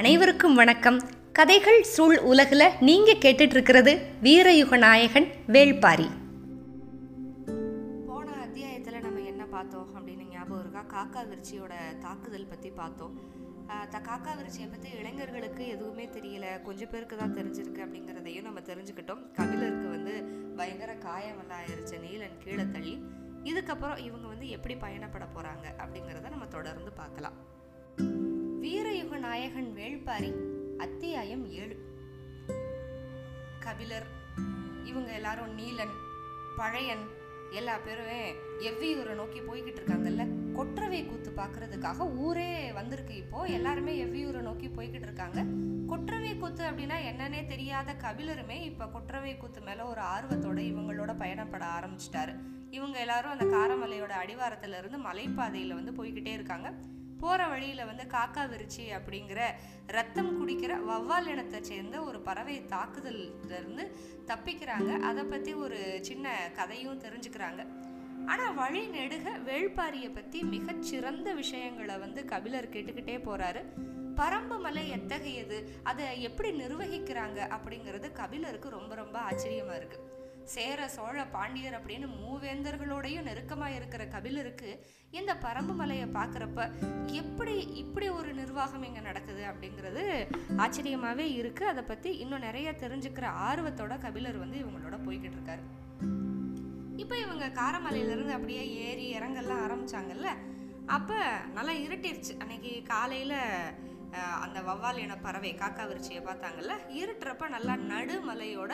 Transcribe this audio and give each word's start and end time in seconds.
அனைவருக்கும் 0.00 0.54
வணக்கம். 0.54 0.96
கதைகள் 1.32 1.82
சூழ் 1.82 2.18
உலகில் 2.30 2.64
நீங்கள் 2.80 3.20
கேட்டுட்டு 3.24 3.54
இருக்கிறது 3.56 3.92
வீரயுக 4.22 4.78
நாயகன் 4.78 5.28
வேள்பாரி. 5.54 6.06
போன 8.08 8.32
அத்தியாயத்தில் 8.46 8.98
நம்ம 9.00 9.20
என்ன 9.20 9.44
பார்த்தோம் 9.44 9.88
அப்படின்னு 9.96 10.24
ஞாபகம் 10.30 10.62
இருக்கா? 10.64 10.82
காக்கா 10.94 11.22
விருச்சியோட 11.30 11.74
தாக்குதல் 12.00 12.46
பற்றி 12.46 12.70
பார்த்தோம். 12.70 13.14
த 13.94 14.02
காக்கா 14.08 14.34
விருச்சியை 14.40 14.68
பற்றி 14.70 14.90
இளைஞர்களுக்கு 14.98 15.66
எதுவுமே 15.66 16.06
தெரியல. 16.06 16.62
கொஞ்சம் 16.62 16.90
பேருக்கு 16.90 17.16
தான் 17.16 17.36
தெரிஞ்சிருக்கு 17.38 17.84
அப்படிங்கிறதையும் 17.86 18.48
நம்ம 18.48 18.60
தெரிஞ்சுக்கிட்டோம். 18.60 19.24
கபிலருக்கு 19.38 19.88
வந்து 19.96 20.14
பயங்கர 20.56 20.92
காயமெல்லாம் 21.08 21.62
ஆயிடுச்சு 21.62 22.04
நீலன் 22.06 22.40
கீழே 22.44 22.66
தள்ளி. 22.76 22.96
இதுக்கப்புறம் 23.50 23.98
இவங்க 24.08 24.26
வந்து 24.26 24.48
எப்படி 24.48 24.74
பயணப்பட 24.74 25.24
போகிறாங்க 25.36 25.66
அப்படிங்கிறத 25.84 26.28
நம்ம 26.30 26.46
தொடர்ந்து 26.58 26.92
பார்க்கலாம். 27.02 27.38
வீரயுக 29.04 29.18
நாயகன் 29.18 29.74
வேள்பாரி 29.76 30.34
அத்தியாயம் 30.76 31.50
ஏழு. 31.50 31.76
கபிலர் 33.58 34.06
இவங்க 34.84 35.12
எல்லாரும் 35.12 35.54
நீலன் 35.54 35.92
பழையன் 36.56 37.08
எல்லா 37.50 37.78
பேருமே 37.78 38.32
எவ்வியூரை 38.60 39.14
நோக்கி 39.14 39.40
போய்கிட்டு 39.40 39.80
இருக்காங்கல்ல? 39.80 40.52
கொற்றவை 40.52 41.06
கூத்து 41.06 41.30
பார்க்கறதுக்காக 41.30 42.16
ஊரே 42.16 42.72
வந்திருக்கு 42.72 43.16
இப்போ. 43.16 43.44
எல்லாருமே 43.44 44.04
எவ்வியூரை 44.04 44.40
நோக்கி 44.40 44.68
போய்கிட்டு 44.68 45.02
இருக்காங்க. 45.02 45.44
கொற்றவை 45.86 46.36
கூத்து 46.36 46.64
அப்படின்னா 46.64 46.96
என்னன்னே 47.12 47.46
தெரியாத 47.46 47.92
கபிலருமே 47.92 48.62
இப்போ 48.62 48.86
கொற்றவை 48.86 49.36
கூத்து 49.36 49.60
மேல 49.60 49.84
ஒரு 49.84 50.00
ஆர்வத்தோட 50.00 50.58
இவங்களோட 50.72 51.16
பயணப்பட 51.16 51.64
ஆரம்பிச்சிட்டாரு. 51.80 52.36
இவங்க 52.70 52.98
எல்லாரும் 52.98 53.30
அந்த 53.30 53.44
காரமலையோட 53.44 54.12
அடிவாரத்துல 54.26 54.78
இருந்து 54.78 54.98
மலைப்பாதையில 54.98 55.74
வந்து 55.74 55.92
போய்கிட்டே 55.92 56.32
இருக்காங்க. 56.32 56.74
போகிற 57.24 57.46
வழியில் 57.52 57.88
வந்து 57.90 58.04
காக்கா 58.14 58.42
விருச்சி 58.52 58.84
அப்படிங்கிற 58.98 59.40
ரத்தம் 59.96 60.30
குடிக்கிற 60.38 60.72
வவ்வால் 60.90 61.30
இனத்தை 61.32 61.60
சேர்ந்த 61.70 61.96
ஒரு 62.08 62.18
பறவை 62.28 62.56
தாக்குதல்ல 62.74 63.56
இருந்து 63.58 63.84
தப்பிக்கிறாங்க. 64.30 64.92
அதை 65.08 65.24
பற்றி 65.24 65.54
ஒரு 65.64 65.80
சின்ன 66.08 66.36
கதையும் 66.58 67.02
தெரிஞ்சுக்கிறாங்க. 67.04 67.62
ஆனால் 68.32 68.54
வழி 68.54 68.82
நெடுக 68.94 69.30
வேள்பாரியை 69.48 70.10
பற்றி 70.14 70.38
மிகச்சிறந்த 70.52 71.28
விஷயங்களை 71.40 71.96
வந்து 72.04 72.20
கபிலர் 72.32 72.72
கேட்டுக்கிட்டே 72.74 73.16
போகிறாரு 73.26 73.62
பரம்பு 74.20 74.56
மலை 74.64 74.84
எத்தகையது? 74.96 75.56
அதை 75.90 76.04
எப்படி 76.28 76.50
நிர்வகிக்கிறாங்க 76.62 77.38
அப்படிங்கிறது 77.56 78.08
கபிலருக்கு 78.20 78.68
ரொம்ப 78.78 78.92
ரொம்ப 79.02 79.16
ஆச்சரியமாக 79.28 79.78
இருக்குது 79.80 80.13
சேர 80.52 80.86
சோழ 80.94 81.18
பாண்டியர் 81.34 81.76
அப்படின்னு 81.78 82.06
மூவேந்தர்களோடையும் 82.20 83.26
நெருக்கமாக 83.28 83.76
இருக்கிற 83.76 84.02
கபிலருக்கு 84.14 84.70
இந்த 85.18 85.32
பரம்பு 85.44 85.74
மலையை 85.80 86.06
பார்க்குறப்ப 86.16 86.66
எப்படி 87.20 87.54
இப்படி 87.82 88.06
ஒரு 88.08 88.30
நிர்வாகம் 88.40 88.84
இங்கே 88.88 89.02
நடக்குது 89.08 89.42
அப்படிங்கிறது 89.50 90.02
ஆச்சரியமாகவே 90.64 91.26
இருக்குது 91.40 91.70
அதை 91.72 91.82
பற்றி 91.82 92.10
இன்னும் 92.24 92.44
நிறைய 92.48 92.70
தெரிஞ்சுக்கிற 92.82 93.28
ஆர்வத்தோட 93.48 93.96
கபிலர் 94.06 94.42
வந்து 94.42 94.58
இவங்களோட 94.64 94.98
போய்கிட்டு 95.06 95.38
இருக்காரு. 95.38 95.64
இப்போ 97.02 97.14
இவங்க 97.24 97.46
காரமலையிலேருந்து 97.60 98.36
அப்படியே 98.36 98.64
ஏறி 98.88 99.06
இறங்கெல்லாம் 99.16 99.62
ஆரம்பிச்சாங்கல்ல. 99.66 100.30
அப்போ 100.96 101.18
நல்லா 101.56 101.72
இருட்டிருச்சு. 101.86 102.32
அன்னைக்கு 102.42 102.72
காலையில் 102.92 103.38
அந்த 104.44 104.58
வவ்வால் 104.66 105.00
இன 105.04 105.14
பறவை 105.24 105.52
காக்கா 105.62 105.84
விருச்சியை 105.90 106.20
பார்த்தாங்கல்ல. 106.26 106.74
இருட்டுறப்ப 107.00 107.48
நல்லா 107.56 107.74
நடுமலையோட 107.92 108.72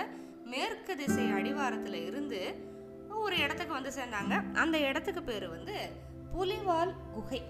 மேற்கு 0.52 0.96
திசை 0.96 1.24
அடிவாரத்தில் 1.30 1.98
இருந்து 2.06 2.40
ஒரு 3.24 3.36
இடத்துக்கு 3.44 3.72
வந்து 3.78 3.92
சேர்ந்தாங்க. 3.98 4.34
அந்த 4.62 4.76
இடத்துக்கு 4.88 5.22
பேர் 5.22 5.46
வந்து 5.48 5.74
புலிவால் 6.34 6.92
குகை. 7.14 7.40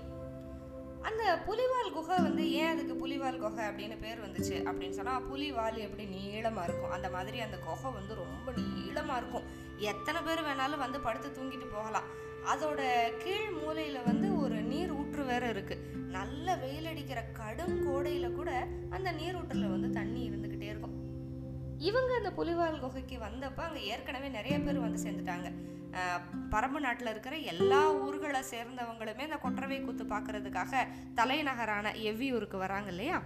அந்த 1.08 1.24
புலிவால் 1.46 1.92
குகை 1.92 2.16
வந்து 2.26 2.44
ஏன் 2.52 2.70
அதுக்கு 2.72 2.94
புலிவால் 3.02 3.38
குகை 3.38 3.64
அப்படின்னு 3.68 3.96
பேர் 4.04 4.24
வந்துச்சு 4.24 4.56
அப்படின்னு 4.68 4.96
சொன்னால் 4.98 5.26
புலிவால் 5.30 5.78
எப்படி 5.86 6.04
நீளமாக 6.16 6.64
இருக்கும்? 6.66 6.94
அந்த 6.96 7.10
மாதிரி 7.16 7.40
அந்த 7.40 7.58
குகை 7.66 7.90
வந்து 7.98 8.14
ரொம்ப 8.14 8.52
நீளமாக 8.56 9.20
இருக்கும். 9.20 9.46
எத்தனை 9.92 10.20
பேர் 10.26 10.46
வேணாலும் 10.48 10.84
வந்து 10.84 11.00
படுத்து 11.00 11.28
தூங்கிட்டு 11.28 11.68
போகலாம். 11.76 12.08
அதோட 12.52 12.80
கீழ் 13.22 13.50
மூலையில் 13.60 14.06
வந்து 14.06 14.28
ஒரு 14.42 14.58
நீர் 14.72 14.92
ஊற்று 15.00 15.24
வேற 15.30 15.46
இருக்குது 15.52 15.86
நல்ல 16.16 16.56
வெயில் 16.56 16.90
அடிக்கிற 16.92 17.22
கடும் 17.40 17.78
கோடையில் 17.86 18.36
கூட 18.40 18.50
அந்த 18.90 19.10
நீர் 19.12 19.40
வந்து 19.76 19.90
தண்ணி 19.90 20.22
இருந்துக்கிட்டே 20.30 20.68
இருக்கும். 20.72 20.96
இவங்க 21.88 22.12
அந்த 22.18 22.30
புலிவால் 22.38 22.82
குகைக்கு 22.84 23.16
வந்தப்போ 23.26 23.62
அங்கே 23.66 23.82
ஏற்கனவே 23.92 24.28
நிறைய 24.36 24.56
பேர் 24.60 24.84
வந்து 24.84 25.02
சேர்ந்துட்டாங்க. 25.04 25.48
பரம்பு 26.54 26.80
நாட்டில் 26.84 27.10
இருக்கிற 27.12 27.36
எல்லா 27.52 27.80
ஊர்களை 28.06 28.40
சேர்ந்தவங்களுமே 28.50 29.26
அந்த 29.28 29.38
கொற்றவை 29.44 29.78
கூத்து 29.84 30.04
பார்க்கறதுக்காக 30.04 30.82
தலைநகரான 31.20 31.92
எவ்வியூருக்கு 32.10 32.58
வராங்க 32.64 32.90
இல்லையா? 32.94 33.18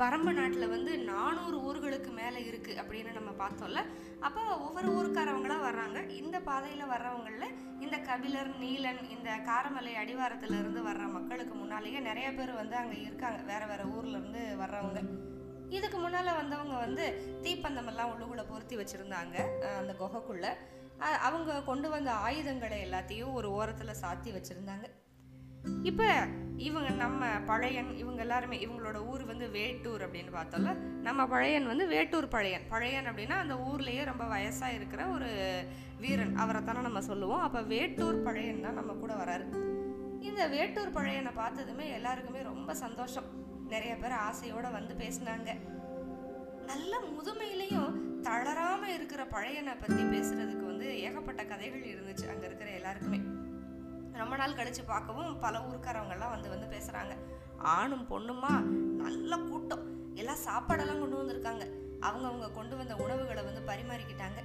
பரம்பு 0.00 0.32
நாட்டில் 0.38 0.72
வந்து 0.74 0.92
நானூறு 1.12 1.56
ஊர்களுக்கு 1.68 2.10
மேலே 2.18 2.40
இருக்குது 2.48 2.80
அப்படின்னு 2.80 3.12
நம்ம 3.18 3.30
பார்த்தோம்ல. 3.44 3.80
அப்போ 4.26 4.42
ஒவ்வொரு 4.66 4.88
ஊருக்காரவங்களாம் 4.98 5.64
வர்றாங்க. 5.68 6.00
இந்த 6.20 6.36
பாதையில் 6.50 6.92
வர்றவங்களில் 6.94 7.56
இந்த 7.84 7.96
கபிலர் 8.10 8.52
நீலன் 8.62 9.02
இந்த 9.14 9.30
காரமலை 9.48 9.94
அடிவாரத்துலேருந்து 10.02 10.82
வர்ற 10.90 11.06
மக்களுக்கு 11.16 11.56
முன்னாலேயே 11.62 12.00
நிறைய 12.10 12.28
பேர் 12.38 12.60
வந்து 12.62 12.76
அங்கே 12.82 13.00
இருக்காங்க. 13.08 13.40
வேறு 13.52 13.68
வேறு 13.72 13.86
ஊர்லேருந்து 13.96 14.42
வர்றவங்க. 14.62 15.02
இதுக்கு 15.76 15.98
முன்னால் 15.98 16.38
வந்தவங்க 16.40 16.76
வந்து 16.84 17.04
தீப்பந்தமெல்லாம் 17.42 18.10
உள்ளுக்குள்ளே 18.12 18.44
பொருத்தி 18.48 18.76
வச்சுருந்தாங்க 18.76 19.36
அந்த 19.80 19.94
குகைக்குள்ளே. 20.02 20.52
அவங்க 21.26 21.62
கொண்டு 21.62 21.88
வந்த 21.90 22.10
ஆயுதங்களை 22.26 22.78
எல்லாத்தையும் 22.86 23.34
ஒரு 23.38 23.48
ஓரத்தில் 23.58 24.00
சாத்தி 24.02 24.30
வச்சுருந்தாங்க. 24.36 24.86
இப்போ 25.82 26.06
இவங்க 26.68 26.88
நம்ம 27.02 27.26
பழையன் 27.50 27.90
இவங்க 28.02 28.20
எல்லாருமே 28.26 28.56
இவங்களோட 28.66 28.98
ஊர் 29.10 29.24
வந்து 29.30 29.46
வேட்டூர் 29.56 30.02
அப்படின்னு 30.04 30.32
பார்த்தோம்ல 30.36 30.72
நம்ம 31.06 31.26
பழையன் 31.32 31.66
வந்து 31.70 31.86
வேட்டூர் 31.86 32.28
பழையன். 32.34 32.66
பழையன் 32.68 33.08
அப்படின்னா 33.10 33.36
அந்த 33.44 33.54
ஊர்லேயே 33.68 34.04
ரொம்ப 34.10 34.24
வயசாக 34.34 34.76
இருக்கிற 34.78 35.02
ஒரு 35.16 35.30
வீரன். 36.02 36.36
அவரை 36.44 36.60
தானே 36.64 36.80
நம்ம 36.86 37.02
சொல்லுவோம். 37.10 37.44
அப்போ 37.48 37.62
வேட்டூர் 37.74 38.22
பழையன் 38.28 38.64
தான் 38.66 38.78
நம்ம 38.80 38.92
கூட 39.02 39.14
வராரு. 39.22 39.46
இந்த 40.28 40.42
வேட்டூர் 40.54 40.96
பழையனை 40.98 41.32
பார்த்ததுமே 41.42 41.88
எல்லாருக்குமே 41.98 42.42
ரொம்ப 42.52 42.74
சந்தோஷம். 42.84 43.28
நிறைய 43.68 43.96
பேர் 43.96 44.10
ஆசையோட 44.10 44.72
வந்து 44.72 44.94
பேசினாங்க. 44.94 45.56
நல்ல 46.66 46.98
முதுமையிலையும் 46.98 47.92
தளராம 48.22 48.82
இருக்கிற 48.82 49.24
பழையனை 49.24 49.76
பத்தி 49.80 50.02
பேசுறதுக்கு 50.02 50.66
வந்து 50.66 51.00
ஏகப்பட்ட 51.00 51.44
கதைகள் 51.44 51.80
இருந்துச்சு 51.80 52.28
அங்க 52.28 52.46
இருக்கிற 52.46 52.70
எல்லாருக்குமே. 52.70 53.20
ரொம்ப 54.12 54.36
நாள் 54.36 54.52
கழிச்சு 54.52 54.84
பார்க்கவும் 54.86 55.38
பல 55.38 55.58
ஊருக்காரவங்க 55.58 56.10
எல்லாம் 56.10 56.30
வந்து 56.30 56.48
வந்து 56.48 56.78
பேசுறாங்க. 56.78 57.12
ஆணும் 57.58 58.06
பொண்ணுமா? 58.10 58.60
நல்ல 59.02 59.36
கூட்டம். 59.36 60.14
எல்லாம் 60.14 60.42
சாப்பாடெல்லாம் 60.44 60.98
கொண்டு 60.98 61.22
வந்திருக்காங்க. 61.22 61.70
அவங்க 62.00 62.26
அவங்க 62.26 62.50
கொண்டு 62.50 62.76
வந்த 62.76 62.96
உணவுகளை 62.96 63.42
வந்து 63.42 63.72
பரிமாறிக்கிட்டாங்க. 63.72 64.42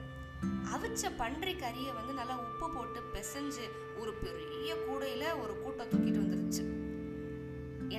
அவிச்ச 0.75 1.11
பன்றி 1.17 1.53
கறியை 1.53 1.93
வந்து 1.93 2.13
நல்லா 2.13 2.37
உப்பு 2.37 2.69
போட்டு 2.69 3.01
பிசைஞ்சு 3.13 3.69
ஒரு 3.99 4.13
பெரிய 4.13 4.73
கூடையில 4.73 5.41
ஒரு 5.41 5.61
கூட்டம் 5.61 5.89
தூக்கிட்டு 5.89 6.19
வந்துருச்சு. 6.19 6.82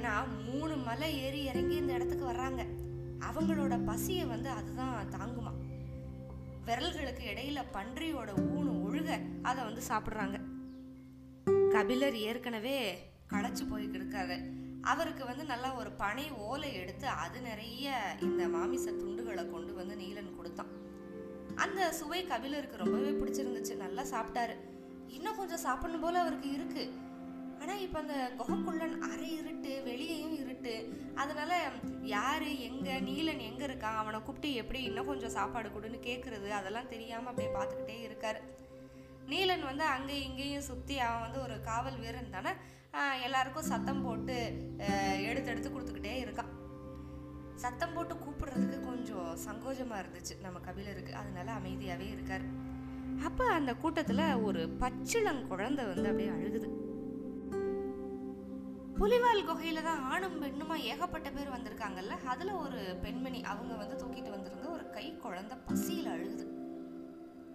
ஏன்னா 0.04 0.52
மூணு 0.52 0.76
மலை 0.76 1.18
ஏறி 1.18 1.44
இறங்கி 1.44 1.74
இந்த 1.74 1.92
இடத்துக்கு 1.92 2.24
வர்றாங்க. 2.24 2.66
அவங்களோட 3.18 3.84
பசியை 3.84 4.24
வந்து 4.24 4.50
அதுதான் 4.50 5.06
தாங்குமா. 5.10 5.52
விரல்களுக்கு 6.66 7.22
இடையில 7.34 7.62
பன்றியோட 7.72 8.28
ஊனு 8.36 8.72
ஒழுக 8.86 9.20
அதை 9.42 9.64
வந்து 9.64 9.82
சாப்பிட்றாங்க. 9.88 10.40
கபிலர் 11.70 12.16
ஏற்கனவே 12.16 13.08
களைச்சு 13.30 13.64
போய்கிட்டு 13.70 14.82
அவருக்கு 14.82 15.24
வந்து 15.24 15.44
நல்லா 15.44 15.74
ஒரு 15.74 15.90
பனை 15.90 16.30
ஓலை 16.30 16.74
எடுத்து 16.74 17.06
அது 17.08 17.40
நிறைய 17.40 18.16
இந்த 18.20 18.48
மாமிச 18.48 18.90
துண்டுகளை 18.90 19.50
கொண்டு 19.50 19.74
வந்து 19.74 19.96
நீலன் 19.96 20.36
கொடுத்தான். 20.36 20.68
அந்த 21.54 21.92
சுவை 21.92 22.24
கபிலருக்கு 22.24 22.76
ரொம்பவே 22.76 23.10
பிடிச்சிருந்துச்சு. 23.10 23.76
நல்லா 23.76 24.02
சாப்பிட்டாரு. 24.02 24.54
இன்னும் 25.08 25.36
கொஞ்சம் 25.36 25.58
சாப்பிடணும் 25.58 26.00
போல 26.00 26.20
அவருக்கு 26.20 26.50
இருக்குது 26.50 27.03
ஆனால் 27.60 27.82
இப்போ 27.86 27.98
அந்த 28.04 28.16
குகைக்குள்ளன் 28.38 28.96
அரை 29.10 29.30
இருட்டு 29.40 29.72
வெளியேயும் 29.88 30.36
இருட்டு. 30.42 30.74
அதனால 31.22 31.52
யார் 32.14 32.46
எங்கே 32.68 32.94
நீலன் 33.08 33.46
எங்கே 33.50 33.64
இருக்கான் 33.68 34.00
அவனை 34.00 34.18
கூப்பிட்டு 34.26 34.50
எப்படி 34.62 34.80
இன்னும் 34.88 35.10
கொஞ்சம் 35.10 35.36
சாப்பாடு 35.38 35.70
கொடுன்னு 35.76 36.00
கேட்குறது 36.08 36.50
அதெல்லாம் 36.58 36.92
தெரியாமல் 36.94 37.30
அப்படியே 37.32 37.50
பார்த்துக்கிட்டே 37.56 37.98
இருக்கார். 38.08 38.40
நீலன் 39.32 39.68
வந்து 39.70 39.84
அங்கேயும் 39.94 40.26
இங்கேயும் 40.28 40.68
சுற்றி 40.70 40.96
அவன் 41.04 41.24
வந்து 41.26 41.40
ஒரு 41.46 41.54
காவல் 41.70 42.00
வீரன் 42.02 42.34
தானே? 42.36 42.52
எல்லாருக்கும் 43.26 43.70
சத்தம் 43.70 44.02
போட்டு 44.06 44.36
எடுத்து 45.28 45.50
எடுத்து 45.52 45.70
கொடுத்துக்கிட்டே 45.70 46.12
இருக்கான். 46.24 46.50
சத்தம் 47.62 47.94
போட்டு 47.94 48.14
கூப்பிடுறதுக்கு 48.24 48.78
கொஞ்சம் 48.90 49.30
சங்கோஜமாக 49.46 50.02
இருந்துச்சு 50.02 50.34
நம்ம 50.44 50.60
கபிலருக்கு. 50.66 51.12
அதனால 51.20 51.48
அமைதியாகவே 51.58 52.08
இருக்கார். 52.14 52.46
அப்போ 53.28 53.44
அந்த 53.58 53.72
கூட்டத்தில் 53.82 54.24
ஒரு 54.46 54.62
பச்சிளம் 54.82 55.42
குழந்தை 55.50 55.84
வந்து 55.92 56.08
அப்படியே 56.10 56.30
அழுகுது. 56.36 56.68
புலிவால் 58.98 59.46
குகையில 59.46 59.82
தான் 59.82 60.02
ஆணும் 60.02 60.42
பெண்ணுமா 60.42 60.76
ஏகப்பட்ட 60.76 61.30
பேர் 61.30 61.54
வந்திருக்காங்கல்ல? 61.54 62.10
அதுல 62.26 62.52
ஒரு 62.54 62.98
பெண்மணி 63.02 63.42
அவங்க 63.42 63.74
வந்து 63.74 64.04
தூக்கிட்டு 64.04 64.30
வந்திருந்த 64.30 64.68
ஒரு 64.68 64.90
கை 64.90 65.16
குழந்தை 65.16 65.56
பசியில் 65.66 66.06
அழுகுது. 66.06 66.44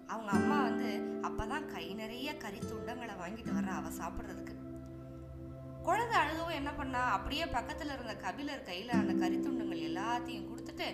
அவங்க 0.07 0.31
அம்மா 0.31 0.61
வந்து 0.63 0.89
அப்பதான் 1.23 1.67
கை 1.67 1.93
நிறைய 1.93 2.37
கறி 2.37 2.57
துண்டங்களை 2.57 3.15
வாங்கிட்டு 3.17 3.51
வர்ற 3.51 3.67
அவ 3.67 3.89
சாப்பிட்றதுக்கு. 3.89 4.55
குழந்தை 5.83 6.17
அழுகவும் 6.19 6.55
என்ன 6.55 6.71
பண்ணா 6.73 6.99
அப்படியே 6.99 7.45
பக்கத்துல 7.45 7.93
இருந்த 7.93 8.15
கபிலர் 8.15 8.67
கையில 8.67 8.89
அந்த 8.89 9.13
கரித்துண்டுங்கள் 9.13 9.87
எல்லாத்தையும் 9.89 10.49
கொடுத்துட்டு 10.49 10.87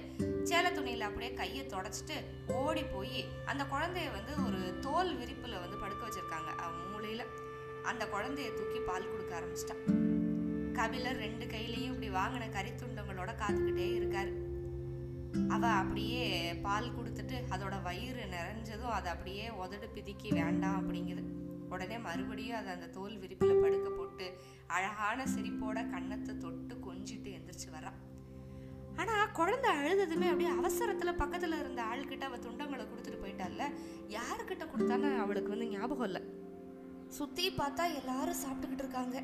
சேலை 0.43 0.71
துணியில 0.71 0.99
அப்படியே 0.99 1.33
கையை 1.33 1.65
தொடச்சிட்டு 1.65 2.17
ஓடி 2.53 2.83
போய் 2.83 3.25
அந்த 3.45 3.63
குழந்தைய 3.63 4.11
வந்து 4.11 4.45
ஒரு 4.45 4.79
தோல் 4.81 5.17
விரிப்புல 5.17 5.59
வந்து 5.59 5.77
படுக்க 5.77 6.07
வச்சிருக்காங்க. 6.07 6.51
அவன் 6.57 6.91
மூலையில 6.93 7.25
அந்த 7.83 8.05
குழந்தைய 8.05 8.53
தூக்கி 8.53 8.79
பால் 8.79 9.11
கொடுக்க 9.11 9.39
ஆரம்பிச்சிட்டான் 9.39 10.04
கபிலர் 10.79 11.21
ரெண்டு 11.25 11.45
கையிலையும் 11.53 11.93
இப்படி 11.93 12.09
வாங்கின 12.19 12.49
கரித்துண்டங்களோட 12.57 13.31
காத்துக்கிட்டே 13.41 13.87
இருக்காரு. 13.99 14.33
அவ 15.55 15.63
அப்படியே 15.81 16.23
பால் 16.65 16.93
கொடுத்துட்டு 16.97 17.37
அதோட 17.53 17.75
வயிறு 17.87 18.23
நிறைஞ்சதும் 18.35 18.95
அதை 18.97 19.09
அப்படியே 19.13 19.45
உதடு 19.63 19.87
பிதிக்கி 19.95 20.29
வேண்டாம் 20.39 20.77
அப்படிங்குது. 20.81 21.23
உடனே 21.73 21.97
மறுபடியும் 22.07 22.57
அதை 22.59 22.69
அந்த 22.75 22.87
தோல் 22.97 23.15
விரிப்பில் 23.21 23.61
படுக்க 23.63 23.87
போட்டு 23.91 24.25
அழகான 24.75 25.25
சிரிப்போட 25.33 25.77
கன்னத்தை 25.93 26.33
தொட்டு 26.43 26.75
கொஞ்சிட்டு 26.87 27.29
எந்திரிச்சு 27.37 27.69
வரான் 27.75 27.97
ஆனால் 29.01 29.31
குழந்தை 29.39 29.69
அழுததுமே 29.79 30.27
அப்படியே 30.31 30.51
அவசரத்தில் 30.59 31.19
பக்கத்தில் 31.21 31.59
இருந்த 31.61 31.81
ஆள்கிட்ட 31.91 32.25
அவள் 32.29 32.43
துண்டங்களை 32.45 32.83
கொடுத்துட்டு 32.91 33.23
போயிட்டால 33.23 33.65
யாருக்கிட்ட 34.17 34.65
கொடுத்தான்னு 34.73 35.09
அவளுக்கு 35.23 35.53
வந்து 35.53 35.71
ஞாபகம் 35.73 36.07
இல்லை. 36.09 36.21
சுற்றி 37.17 37.47
பார்த்தா 37.57 37.83
எல்லாரும் 38.01 38.41
சாப்பிட்டுக்கிட்டு 38.43 38.85
இருக்காங்க. 38.85 39.17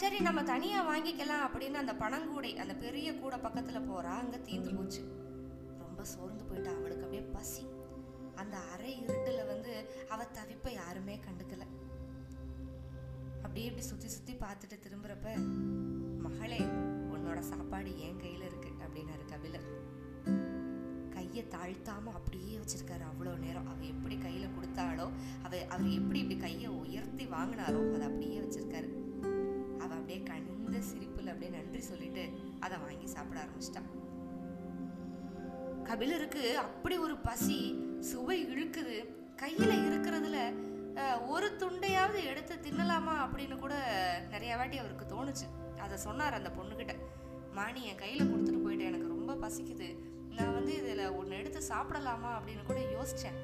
சரி 0.00 0.18
நம்ம 0.26 0.40
தனியாக 0.50 0.88
வாங்கிக்கலாம் 0.90 1.44
அப்படின்னு 1.46 1.78
அந்த 1.80 1.92
பணங்கூடை 2.02 2.50
அந்த 2.62 2.74
பெரிய 2.74 3.08
கூடை 3.18 3.38
பக்கத்தில் 3.44 3.86
போகிறா 3.90 4.12
அங்கே 4.22 4.38
தீந்து 4.48 4.70
போச்சு. 4.76 5.02
ரொம்ப 5.82 6.04
சோர்ந்து 6.12 6.44
போயிட்டா 6.44 6.70
அவளுக்கு 6.78 7.04
அப்படியே 7.06 7.24
பசி. 7.36 7.64
அந்த 8.34 8.56
அரை 8.72 8.92
இருட்டில் 9.02 9.48
வந்து 9.50 9.72
அவள் 10.08 10.32
தவிப்பை 10.38 10.72
யாருமே 10.72 11.14
கண்டுக்கல. 11.26 11.66
அப்படியே 13.44 13.66
இப்படி 13.68 13.84
சுற்றி 13.90 14.08
சுற்றி 14.08 14.34
பார்த்துட்டு 14.44 14.78
திரும்புறப்ப 14.84 15.36
மகளே 16.26 16.60
உன்னோட 17.14 17.38
சாப்பாடு 17.52 17.92
என் 18.06 18.20
கையில் 18.24 18.48
இருக்கு 18.48 18.72
அப்படின்னாரு 18.84 19.24
கபிலர் 19.32 19.68
கையை 21.16 21.44
தாழ்த்தாம 21.54 22.12
அப்படியே 22.18 22.54
வச்சிருக்காரு 22.62 23.04
அவ்வளோ 23.12 23.34
நேரம். 23.44 23.68
அவ 23.72 23.84
எப்படி 23.94 24.18
கையில 24.26 24.48
கொடுத்தாளோ 24.56 25.06
அவ 25.46 25.52
அவர் 25.74 25.88
எப்படி 26.00 26.20
இப்படி 26.24 26.38
கையை 26.46 26.70
உயர்த்தி 26.82 27.26
வாங்கினாரோ 27.36 27.80
அதை 27.94 28.06
அப்படியே 28.10 28.40
வச்சிருக்காரு. 28.40 28.90
அவள் 29.92 30.02
அப்படியே 30.02 30.20
கனிந்த 30.28 30.78
சிரிப்பில் 30.90 31.30
அப்படியே 31.32 31.50
நன்றி 31.56 31.80
சொல்லிட்டு 31.88 32.22
அதை 32.64 32.76
வாங்கி 32.84 33.08
சாப்பிட 33.14 33.38
ஆரம்பிச்சிட்டான் 33.42 33.88
கபிலருக்கு 35.88 36.44
அப்படி 36.64 36.96
ஒரு 37.06 37.14
பசி 37.26 37.58
சுவை 38.10 38.36
இழுக்குது. 38.52 38.96
கையில் 39.42 39.74
இருக்கிறதுல 39.88 40.38
ஒரு 41.32 41.48
துண்டையாவது 41.60 42.20
எடுத்து 42.30 42.54
தின்னலாமா 42.66 43.14
அப்படின்னு 43.24 43.56
கூட 43.64 43.74
நிறைய 44.30 44.52
வாட்டி 44.56 44.76
அவருக்கு 44.82 45.06
தோணுச்சு. 45.12 45.46
அதை 45.84 45.96
சொன்னார் 46.06 46.38
அந்த 46.38 46.50
பொண்ணுக்கிட்ட 46.58 46.94
மாணி 47.58 47.82
என் 47.90 48.02
கையில் 48.02 48.30
கொடுத்துட்டு 48.30 48.64
போயிட்டேன் 48.64 48.90
எனக்கு 48.92 49.12
ரொம்ப 49.14 49.34
பசிக்குது. 49.44 49.88
நான் 50.36 50.56
வந்து 50.58 50.72
இதில் 50.80 51.14
ஒன்று 51.20 51.40
எடுத்து 51.40 51.60
சாப்பிடலாமா? 51.72 52.30
அப்படின்னு 52.38 52.64
கூட 52.70 52.80
யோசித்தேன் 52.96 53.38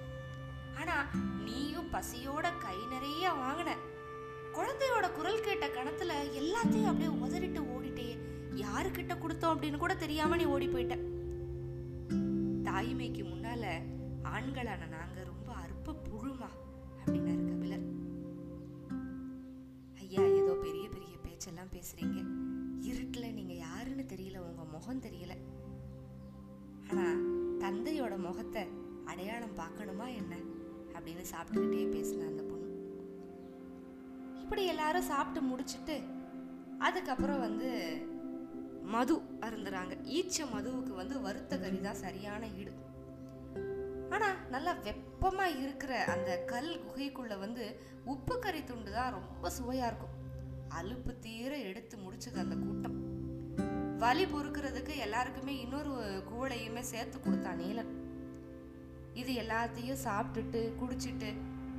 ஆனால் 0.81 1.07
நீயும் 1.47 1.93
பசியோட 1.97 2.47
கை 2.67 2.79
நிறைய 2.95 3.33
வாங்கின. 3.43 3.71
குழந்தையோட 4.59 5.13
குரல் 5.13 5.41
கேட்ட 5.41 5.67
கணத்துல 5.67 6.13
எல்லாத்தையும் 6.41 6.85
அப்படியே 6.85 7.11
உதறிட்டு 7.11 7.61
ஓடிட்டே 7.75 8.19
யாருக்கிட்ட 8.55 9.15
கொடுத்தோம்? 9.15 9.55
அப்படின்னு 9.55 9.77
கூட 9.77 9.95
தெரியாம 9.95 10.37
நீ 10.37 10.45
ஓடி 10.45 10.67
போயிட்ட. 10.67 10.95
தாய்மைக்கு 12.63 13.23
முன்னால 13.23 13.65
ஆண்களான 14.23 14.89
நாங்க 14.89 15.25
ரொம்ப 15.25 15.53
அற்ப 15.53 15.93
புழுமா 15.93 16.49
அப்படின்னாரு 17.05 17.45
கபிலர். 17.45 17.85
ஐயா 19.95 20.23
ஏதோ 20.23 20.53
பெரிய 20.53 20.89
பெரிய 20.89 21.17
பேச்செல்லாம் 21.23 21.73
பேசுறீங்க. 21.73 22.19
இருட்டுல 22.81 23.33
நீங்க 23.33 23.53
யாருன்னு 23.53 24.07
தெரியல 24.09 24.39
உங்க 24.39 24.65
முகம் 24.65 25.03
தெரியல. 25.03 25.37
ஆனா 26.91 27.07
தந்தையோட 27.67 28.19
முகத்தை 28.19 28.69
அடையாளம் 29.05 29.57
பார்க்கணுமா 29.57 30.15
என்ன? 30.15 30.37
அப்படின்னு 30.93 31.25
சாப்பிட்டுக்கிட்டே 31.33 31.85
பேசின 31.97 32.27
அந்த 32.27 32.43
இப்படி 34.49 34.67
எல்லாரும் 34.73 35.09
சாப்பிட்டு 35.09 35.41
முடிச்சிட்டு 35.47 35.95
அதுக்கப்புறம் 36.79 37.41
வந்து 37.41 37.71
மது 38.93 39.15
அருந்துறாங்க. 39.47 39.95
ஈச்ச 40.19 40.37
மதுவுக்கு 40.53 40.93
வந்து 40.95 41.17
வறுத்த 41.21 41.59
கறி 41.59 41.81
தான் 41.81 41.99
சரியான 42.03 42.47
ஈடு. 42.61 42.73
ஆனா 44.11 44.29
நல்லா 44.51 44.73
வெப்பமா 44.87 45.47
இருக்கிற 45.63 46.05
அந்த 46.05 46.31
கல் 46.53 46.71
குகைக்குள்ள 46.85 47.39
வந்து 47.39 47.65
உப்பு 48.05 48.39
கறி 48.39 48.65
துண்டு 48.65 48.93
தான் 48.93 49.13
ரொம்ப 49.13 49.51
சுவையா 49.59 49.87
இருக்கும். 49.91 50.17
அலுப்பு 50.69 51.15
தீர 51.19 51.53
எடுத்து 51.57 51.99
முடிச்சது 52.05 52.41
அந்த 52.45 52.57
கூட்டம். 52.65 52.97
வலி 53.99 54.25
பொறுக்கிறதுக்கு 54.25 54.97
எல்லாருக்குமே 54.97 55.57
இன்னொரு 55.61 55.95
குவளையுமே 56.31 56.85
சேர்த்து 56.95 57.21
கொடுத்தான் 57.21 57.63
நீலன். 57.65 57.93
இது 59.15 59.33
எல்லாத்தையும் 59.45 60.05
சாப்பிட்டுட்டு 60.09 60.63
குடிச்சிட்டு 60.81 61.31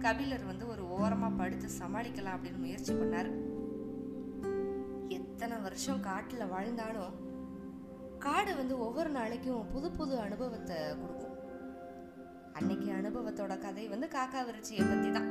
கபிலர் 0.06 0.46
வந்து 0.46 0.66
ஒரு 0.68 0.84
ஓரமாக 0.98 1.38
படுத்து 1.40 1.68
சமாளிக்கலாம் 1.80 2.36
அப்படின்னு 2.38 2.64
முயற்சி 2.66 2.94
பண்ணார். 2.94 3.30
எத்தனை 5.18 5.58
வருஷம் 5.66 6.02
காட்டில் 6.02 6.52
வாழ்ந்தாலும் 6.54 7.16
காடு 8.20 8.52
வந்து 8.56 8.76
ஒவ்வொரு 8.80 9.10
நாளைக்கும் 9.10 9.68
புது 9.74 9.90
புது 9.92 10.16
அனுபவத்தை 10.20 10.78
கொடுக்கும். 11.02 11.36
அன்னைக்கு 12.54 12.90
அனுபவத்தோட 12.92 13.54
கதை 13.60 13.84
வந்து 13.88 14.08
காக்கா 14.16 14.42
விருச்சியை 14.46 14.84
பற்றி 14.86 15.10
தான் 15.12 15.30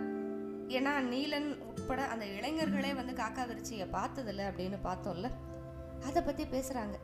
ஏன்னா 0.76 0.93
நீலன் 1.11 1.49
உட்பட 1.69 2.00
அந்த 2.12 2.25
இளைஞர்களே 2.38 2.93
வந்து 2.94 3.12
காக்கா 3.12 3.44
விருச்சியை 3.47 3.87
பார்த்ததில்ல 3.93 4.49
அப்படின்னு 4.50 4.79
பார்த்தோம்ல 4.85 5.29
அதை 6.06 6.21
பற்றி 6.23 6.44
பேசுகிறாங்க 6.55 6.97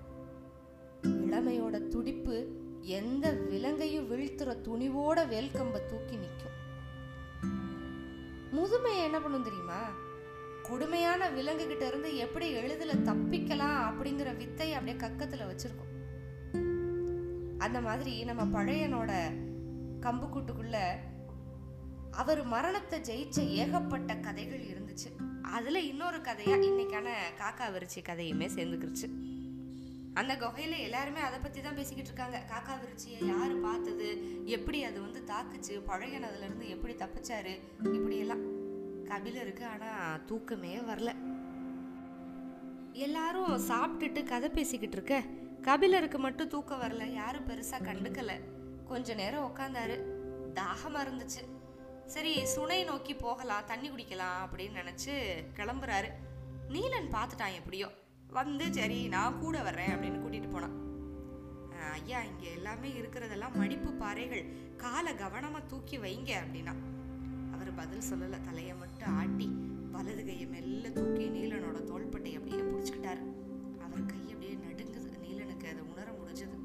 இளமையோட 1.24 1.76
துடிப்பு 1.88 2.36
எந்த 2.98 3.26
விலங்கையும் 3.50 4.08
வீழ்த்துற 4.10 4.50
துணிவோட 4.66 5.18
வேல்கம்பை 5.28 5.80
தூக்கி 5.90 6.16
நிற்கும் 6.16 6.53
முதுமையை 8.54 9.02
என்ன 9.02 9.20
பண்ணும் 9.20 9.42
தெரியுமா? 9.42 9.82
கொடுமையான 10.62 11.28
விலங்கு 11.30 11.66
கிட்ட 11.66 11.86
இருந்து 11.86 12.16
எப்படி 12.16 12.56
எளிதில 12.56 12.92
தப்பிக்கலாம் 13.08 13.80
அப்படிங்கிற 13.88 14.36
வித்தை 14.36 14.72
அப்படியே 14.72 15.06
கக்கத்துல 15.06 15.42
வச்சிருக்கும். 15.42 15.92
அந்த 17.58 17.80
மாதிரி 17.80 18.24
நம்ம 18.24 18.62
பழையனோட 18.62 19.12
கம்புக்கூட்டுக்குள்ள 20.00 20.76
அவர் 22.10 22.44
மரணத்தை 22.44 23.00
ஜெயிச்ச 23.00 23.38
ஏகப்பட்ட 23.48 24.16
கதைகள் 24.16 24.64
இருந்துச்சு. 24.64 25.42
அதுல 25.42 25.80
இன்னொரு 25.80 26.18
கதையா 26.18 26.56
இன்னைக்கான 26.68 27.08
காக்கா 27.38 27.66
விரிச்சி 27.72 28.02
கதையுமே 28.08 28.48
சேர்ந்துக்கிருச்சு. 28.56 29.08
அந்த 30.14 30.36
குகையில் 30.36 30.76
எல்லாருமே 30.78 31.20
அதை 31.20 31.38
பற்றி 31.38 31.60
தான் 31.60 31.74
பேசிக்கிட்டு 31.74 32.10
இருக்காங்க. 32.10 32.42
காக்கா 32.50 32.74
விருச்சியை 32.80 33.26
யார் 33.26 33.60
பார்த்தது? 33.60 34.08
எப்படி 34.44 34.84
அது 34.84 35.00
வந்து 35.00 35.24
தாக்குச்சு? 35.26 35.80
பழையன் 35.84 36.68
எப்படி 36.68 36.94
தப்பிச்சாரு? 36.94 37.60
இப்படியெல்லாம் 37.92 38.44
கபிலருக்கு 39.04 39.66
ஆனால் 39.66 40.24
தூக்கமே 40.24 40.76
வரல. 40.76 41.12
எல்லாரும் 42.92 43.68
சாப்பிட்டுட்டு 43.70 44.22
கதை 44.22 44.48
பேசிக்கிட்டு 44.48 44.96
இருக்க. 44.96 45.22
கபிலருக்கு 45.62 46.18
மட்டும் 46.18 46.48
தூக்கம் 46.48 46.82
வரல 46.82 47.04
யாரும் 47.04 47.48
பெருசாக 47.48 47.86
கண்டுக்கலை. 47.88 48.40
கொஞ்ச 48.86 49.14
நேரம் 49.14 49.54
உட்காந்தாரு 49.54 49.96
தாகமாக 50.52 51.10
இருந்துச்சு. 51.10 51.42
சரி 52.06 52.46
சுனை 52.46 52.84
நோக்கி 52.84 53.14
போகலாம் 53.14 53.66
தண்ணி 53.66 53.90
குடிக்கலாம் 53.90 54.40
அப்படின்னு 54.44 54.80
நினச்சி 54.80 55.12
கிளம்புறாரு. 55.56 56.10
நீலன் 56.68 57.12
பார்த்துட்டான் 57.12 57.54
எப்படியோ. 57.54 57.88
வந்து 58.38 58.64
சரி 58.78 58.98
நான் 59.14 59.40
கூட 59.42 59.56
வர்றேன் 59.66 59.92
அப்படின்னு 59.94 60.22
கூட்டிகிட்டு 60.22 60.50
போனான். 60.54 60.76
ஐயா 61.96 62.20
இங்கே 62.28 62.48
எல்லாமே 62.56 62.88
இருக்கிறதெல்லாம் 63.00 63.56
மடிப்பு 63.60 63.90
பாறைகள். 64.02 64.44
காலை 64.82 65.12
கவனமாக 65.22 65.68
தூக்கி 65.72 65.96
வைங்க 66.04 66.32
அப்படின்னா 66.42 66.74
அவர் 67.54 67.70
பதில் 67.80 68.08
சொல்லலை. 68.10 68.38
தலையை 68.48 68.74
மட்டும் 68.82 69.12
ஆட்டி 69.20 69.46
வலது 69.94 70.22
கையை 70.28 70.46
மெல்ல 70.54 70.90
தூக்கி 70.96 71.26
நீலனோட 71.36 71.78
தோள்பட்டை 71.90 72.32
அப்படியே 72.38 72.62
பிடிச்சிக்கிட்டாரு. 72.70 73.22
அவர் 73.84 74.10
கை 74.12 74.22
அப்படியே 74.32 74.54
நடுங்குது. 74.64 75.10
நீலனுக்கு 75.26 75.68
அதை 75.72 75.84
உணர 75.92 76.08
முடிஞ்சது. 76.20 76.56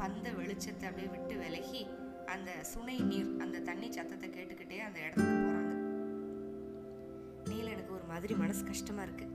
பந்த 0.00 0.26
வெளிச்சத்தை 0.40 0.86
அப்படியே 0.90 1.10
விட்டு 1.14 1.36
விலகி 1.42 1.82
அந்த 2.34 2.50
சுனை 2.72 2.98
நீர் 3.12 3.30
அந்த 3.44 3.62
தண்ணி 3.68 3.88
சத்தத்தை 3.98 4.28
கேட்டுக்கிட்டே 4.36 4.78
அந்த 4.88 4.98
இடத்துக்கு 5.06 5.36
போகிறாங்க 5.44 5.72
நீலனுக்கு 7.50 7.92
ஒரு 7.98 8.06
மாதிரி 8.12 8.34
மனசு 8.42 8.62
கஷ்டமாக 8.72 9.06
இருக்குது 9.08 9.32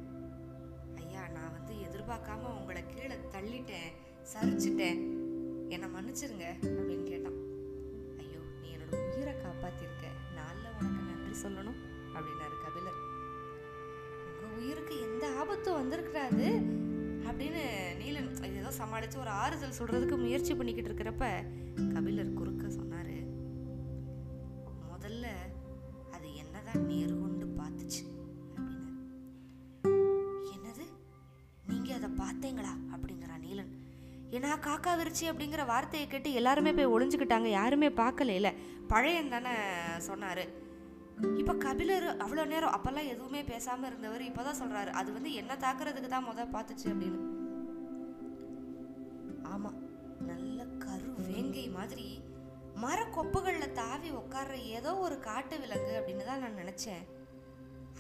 எதிர்பார்க்காம 2.10 2.52
உங்களை 2.60 2.82
கீழே 2.92 3.16
தள்ளிட்டேன் 3.34 3.90
சரிச்சிட்டேன். 4.32 5.02
என்னை 5.74 5.88
மன்னிச்சிருங்க 5.96 6.46
அப்படின்னு 6.70 7.04
கேட்டான். 7.10 7.36
ஐயோ 8.22 8.40
நீ 8.62 8.68
என்னோட 8.76 8.96
உயிரை 9.10 9.34
காப்பாத்திருக்க. 9.44 10.08
நாளில் 10.38 10.72
உனக்கு 10.78 11.04
நன்றி 11.10 11.36
சொல்லணும் 11.44 11.78
அப்படின்னாரு 12.14 12.58
கபிலர். 12.66 13.00
உங்க 14.30 14.48
உயிருக்கு 14.62 14.96
எந்த 15.08 15.28
ஆபத்தும் 15.42 15.80
வந்திருக்கிறாது 15.82 16.48
அப்படின்னு 17.28 17.64
நீலன் 18.02 18.34
ஏதோ 18.62 18.72
சமாளிச்சு 18.82 19.24
ஒரு 19.26 19.34
ஆறுதல் 19.44 19.80
சொல்றதுக்கு 19.80 20.18
முயற்சி 20.26 20.56
பண்ணிக்கிட்டு 20.56 20.92
இருக்கிறப்ப 20.92 21.28
கபிலர் 21.96 22.38
குறுக்க 22.40 22.68
சொன்னாரு. 22.80 22.89
காக்கா 35.10 35.30
அப்படிங்கிற 35.32 35.62
வார்த்தையை 35.72 36.06
கேட்டு 36.08 36.30
எல்லாருமே 36.40 36.72
போய் 36.78 36.94
ஒளிஞ்சுக்கிட்டாங்க. 36.96 37.48
யாருமே 37.60 37.88
பார்க்கல 38.02 38.50
பழையன் 38.92 39.34
தானே 39.34 39.54
சொன்னார். 40.08 40.44
இப்போ 41.40 41.54
கபிலர் 41.64 42.08
அவ்வளோ 42.24 42.44
நேரம் 42.52 42.74
அப்போல்லாம் 42.76 43.10
எதுவுமே 43.14 43.42
பேசாமல் 43.50 43.90
இருந்தவர் 43.90 44.24
இப்போ 44.28 44.42
தான் 44.48 44.60
சொல்கிறாரு 44.62 44.92
அது 45.00 45.10
வந்து 45.16 45.32
என்ன 45.42 45.56
தாக்குறதுக்கு 45.64 46.10
தான் 46.14 46.28
முதல் 46.30 46.54
பார்த்துச்சு 46.56 46.88
அப்படின்னு. 46.92 47.20
ஆமாம் 49.54 49.80
நல்ல 50.30 50.60
கரு 50.86 51.10
வேங்கை 51.30 51.66
மாதிரி 51.78 52.08
மரக்கொப்புகளில் 52.84 53.76
தாவி 53.82 54.10
உட்கார்ற 54.22 54.58
ஏதோ 54.78 54.92
ஒரு 55.06 55.16
காட்டு 55.30 55.56
விலங்கு 55.64 55.94
அப்படின்னு 56.00 56.28
தான் 56.30 56.44
நான் 56.44 56.60
நினச்சேன். 56.62 57.04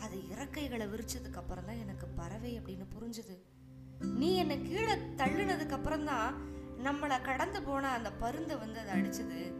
அது 0.03 0.17
இறக்கைகளை 0.33 0.85
விரிச்சதுக்கு 0.93 1.41
அப்புறம் 1.41 1.67
தான் 1.69 1.81
எனக்கு 1.85 2.07
பறவை 2.19 2.51
அப்படின்னு 2.59 2.87
புரிஞ்சுது. 2.95 3.35
நீ 4.19 4.29
என்னை 4.43 4.57
கீழே 4.67 4.95
தள்ளுனதுக்கு 5.21 5.77
அப்புறம் 5.77 6.07
தான் 6.11 6.29
நம்மளை 6.83 7.21
கடந்து 7.21 7.63
போன 7.63 7.87
அந்த 7.87 8.11
பருந்தை 8.11 8.57
வந்து 8.57 8.79
அதை 8.79 9.01
அடிச்சது. 9.01 9.53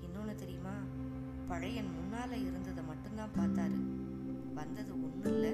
இன்னொன்று 0.00 0.34
தெரியுமா? 0.34 0.72
பழையன் 1.48 1.86
முன்னால 1.86 2.32
இருந்ததை 2.32 2.84
மட்டும்தான் 2.84 3.34
பார்த்தாரு. 3.38 3.78
வந்தது 4.54 4.92
ஒன்றும் 4.92 5.32
இல்லை 5.32 5.50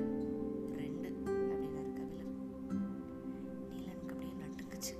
ரெண்டு 0.76 1.08
அப்படின்னாரு 1.26 1.92
கபிலர். 1.92 2.32
நீலனுக்கு 3.70 4.10
அப்படியே 4.10 4.32
நட்டுக்குச்சு. 4.32 4.94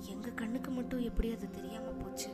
எங்க 0.00 0.30
கண்ணுக்கு 0.30 0.70
மட்டும் 0.70 1.00
எப்படி 1.00 1.32
அது 1.32 1.50
தெரியாம 1.50 1.90
போச்சு? 1.90 2.28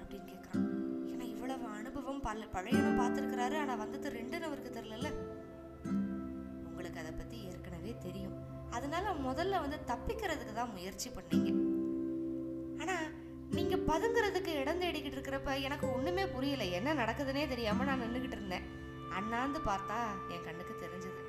அப்படின்னு 0.00 0.32
கேட்குறான் 0.32 0.68
ஏன்னா 1.06 1.20
இவ்வளவு 1.20 1.66
அனுபவம் 1.66 2.20
பல 2.20 2.44
பழையனும் 2.44 2.98
பார்த்துருக்கிறாரு 2.98 3.58
ஆனால் 3.58 3.76
வந்தது 3.76 4.10
ரெண்டுன்னு 4.10 4.40
அவருக்கு 4.40 4.80
தெரிலல்ல 4.80 5.12
உங்களுக்கு 6.64 7.00
அதை 7.00 7.12
பற்றி 7.12 7.42
ஏற்கனவே 7.42 7.96
தெரியும். 7.98 8.55
அதனால 8.70 9.10
முதல்ல 9.10 9.60
வந்து 9.60 9.78
தப்பிக்கிறதுக்கு 9.86 10.52
தான் 10.54 10.72
முயற்சி 10.72 11.10
பண்ணீங்க. 11.10 11.50
ஆனால் 12.80 13.10
நீங்கள் 13.50 13.80
பதுங்கிறதுக்கு 13.80 14.46
இடம் 14.46 14.80
தேடிக்கிட்டு 14.80 15.18
இருக்கிறப்ப 15.18 15.60
எனக்கு 15.60 15.92
ஒன்றுமே 15.92 16.26
புரியல. 16.26 16.64
என்ன 16.64 16.94
நடக்குதுன்னே 16.94 17.48
தெரியாமல் 17.48 17.86
நான் 17.86 18.00
நின்றுக்கிட்டு 18.00 18.32
இருந்தேன். 18.32 18.62
அண்ணாந்து 19.10 19.58
பார்த்தா 19.58 20.00
என் 20.30 20.44
கண்ணுக்கு 20.44 20.74
தெரிஞ்சது. 20.74 21.22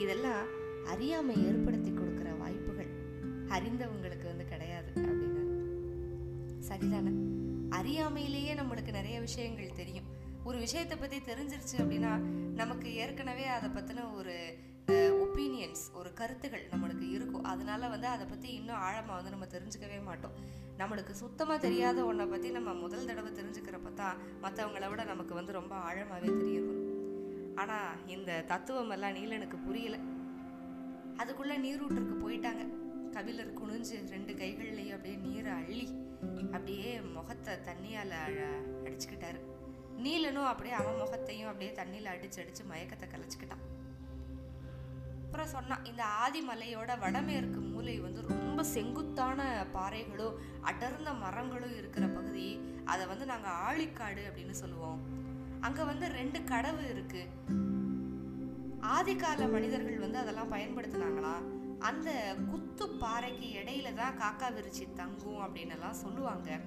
இதெல்லாம் 0.00 0.46
அறியாமை 0.86 1.46
ஏற்படுத்தி 1.46 1.90
கொடுக்குற 1.90 2.38
வாய்ப்புகள். 2.38 2.88
அறிந்தவங்களுக்கு 3.48 4.24
வந்து 4.24 4.48
கிடையாது 4.48 4.92
அப்படின்னா. 4.96 5.44
சரிதானே? 6.68 7.12
அறியாமையிலேயே 7.70 8.54
நம்மளுக்கு 8.54 8.90
நிறைய 8.90 9.20
விஷயங்கள் 9.20 9.72
தெரியும். 9.76 10.04
ஒரு 10.44 10.58
விஷயத்தை 10.58 10.98
பற்றி 10.98 11.16
தெரிஞ்சிருச்சு 11.18 11.76
அப்படின்னா 11.78 12.18
நமக்கு 12.54 12.94
ஏற்கனவே 12.94 13.44
அதை 13.44 13.70
பற்றின 13.70 14.14
ஒரு 14.14 14.54
ஒப்பீனியன்ஸ் 15.40 15.82
ஒரு 15.98 16.10
கருத்துகள் 16.18 16.64
நம்மளுக்கு 16.70 17.06
இருக்கும் 17.16 17.46
அதனால 17.50 17.88
வந்து 17.92 18.06
அதை 18.14 18.24
பற்றி 18.32 18.48
இன்னும் 18.56 18.80
ஆழமாக 18.86 19.14
வந்து 19.18 19.30
நம்ம 19.34 19.46
தெரிஞ்சுக்கவே 19.54 19.98
மாட்டோம். 20.08 20.34
நம்மளுக்கு 20.80 21.12
சுத்தமாக 21.20 21.56
தெரியாத 21.64 21.98
ஒன்றை 22.08 22.24
பற்றி 22.32 22.48
நம்ம 22.56 22.72
முதல் 22.82 23.06
தடவை 23.10 23.30
தெரிஞ்சுக்கிறப்ப 23.38 23.92
தான் 24.00 24.18
மற்றவங்கள 24.42 24.90
விட 24.90 25.04
நமக்கு 25.12 25.34
வந்து 25.38 25.54
ரொம்ப 25.58 25.74
ஆழமாகவே 25.86 26.32
தெரியும். 26.42 26.68
ஆனால் 27.62 28.02
இந்த 28.16 28.36
தத்துவம் 28.52 28.92
எல்லாம் 28.96 29.16
நீலனுக்கு 29.18 29.60
புரியல. 29.68 29.98
அதுக்குள்ளே 31.24 31.56
நீரூற்றுக்கு 31.64 32.16
போயிட்டாங்க. 32.24 32.66
கபிலர் 33.16 33.56
குனிஞ்சு 33.62 33.96
ரெண்டு 34.14 34.34
கைகள்லையும் 34.42 34.96
அப்படியே 34.98 35.18
நீரை 35.26 35.54
அள்ளி 35.62 35.88
அப்படியே 36.54 36.92
முகத்தை 37.16 37.54
தண்ணியால் 37.70 38.16
அடிச்சுக்கிட்டாரு. 38.84 39.42
நீலனும் 40.06 40.52
அப்படியே 40.52 40.76
அவன் 40.82 41.02
முகத்தையும் 41.04 41.52
அப்படியே 41.52 41.72
தண்ணியில் 41.82 42.14
அடிச்சு 42.16 42.40
அடிச்சு 42.44 42.64
மயக்கத்தை 42.72 43.08
கலைச்சிக்கிட்டான். 43.14 43.64
அப்புறம் 45.30 45.54
சொன்னான் 45.56 45.84
இந்த 45.84 46.04
ஆதிமலையோட 46.24 46.98
வடமேற்கு 46.98 47.60
மூலை 47.60 48.00
வந்து 48.00 48.22
ரொம்ப 48.28 48.62
செங்குத்தான 48.64 49.66
பாறைகளும் 49.74 50.38
அடர்ந்த 50.60 51.12
மரங்களும் 51.12 51.76
இருக்கிற 51.76 52.06
பகுதி. 52.06 52.60
அதை 52.84 53.06
வந்து 53.06 53.26
நாங்கள் 53.26 53.58
ஆழிக்காடு 53.66 54.22
அப்படின்னு 54.28 54.50
சொல்லுவோம். 54.50 54.98
அங்கே 55.60 55.82
வந்து 55.82 56.08
ரெண்டு 56.08 56.38
கடவு 56.38 56.90
இருக்கு. 56.90 57.22
ஆதிகால 58.96 59.50
மனிதர்கள் 59.50 59.98
வந்து 59.98 60.18
அதெல்லாம் 60.18 60.52
பயன்படுத்தினாங்களா? 60.52 61.34
அந்த 61.78 62.36
குத்து 62.50 62.88
பாறைக்கு 62.88 63.46
இடையில 63.46 63.94
தான் 63.94 64.18
காக்கா 64.18 64.50
விரிச்சி 64.56 64.94
தங்கும் 64.94 65.40
அப்படின்னு 65.46 65.70
எல்லாம் 65.70 65.92
சொல்லுவாங்க. 65.92 66.60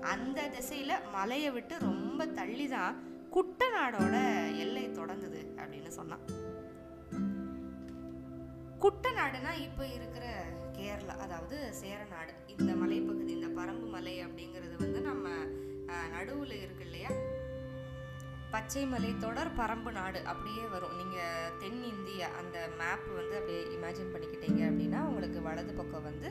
அந்த 0.00 0.50
திசையில 0.56 0.92
மலையை 1.12 1.50
விட்டு 1.50 1.78
ரொம்ப 1.78 2.26
தள்ளி 2.26 2.68
தான் 2.68 2.96
குட்டநாடோட 3.32 4.16
எல்லை 4.56 4.88
தொடங்குது 4.88 5.42
அப்படின்னு 5.56 5.88
சொன்னான். 5.88 6.48
குட்டநாடுனா 8.82 9.50
இப்போ 9.64 9.84
இருக்கிற 9.96 10.26
கேரளா 10.76 11.14
அதாவது 11.24 11.56
சேரநாடு 11.80 12.32
இந்த 12.52 12.70
மலைப்பகுதி 12.82 13.32
இந்த 13.38 13.48
பரம்பு 13.58 13.86
மலை 13.94 14.14
அப்படிங்கிறது 14.26 14.76
வந்து 14.82 15.00
நம்ம 15.08 15.28
நடுவில் 16.14 16.54
இருக்கு 16.62 16.84
இல்லையா? 16.86 17.10
பச்சை 18.54 18.84
மலை 18.92 19.10
தொடர் 19.24 19.50
பரம்பு 19.60 19.90
நாடு 19.98 20.20
அப்படியே 20.32 20.64
வரும். 20.74 20.96
நீங்கள் 21.00 21.52
தென் 21.62 21.82
இந்தியா 21.90 22.28
அந்த 22.40 22.56
மேப் 22.80 23.06
வந்து 23.18 23.36
அப்படியே 23.40 23.60
இமேஜின் 23.76 24.12
பண்ணிக்கிட்டீங்க 24.14 24.62
அப்படின்னா 24.70 25.02
உங்களுக்கு 25.10 25.40
வலது 25.48 25.74
பக்கம் 25.80 26.08
வந்து 26.10 26.30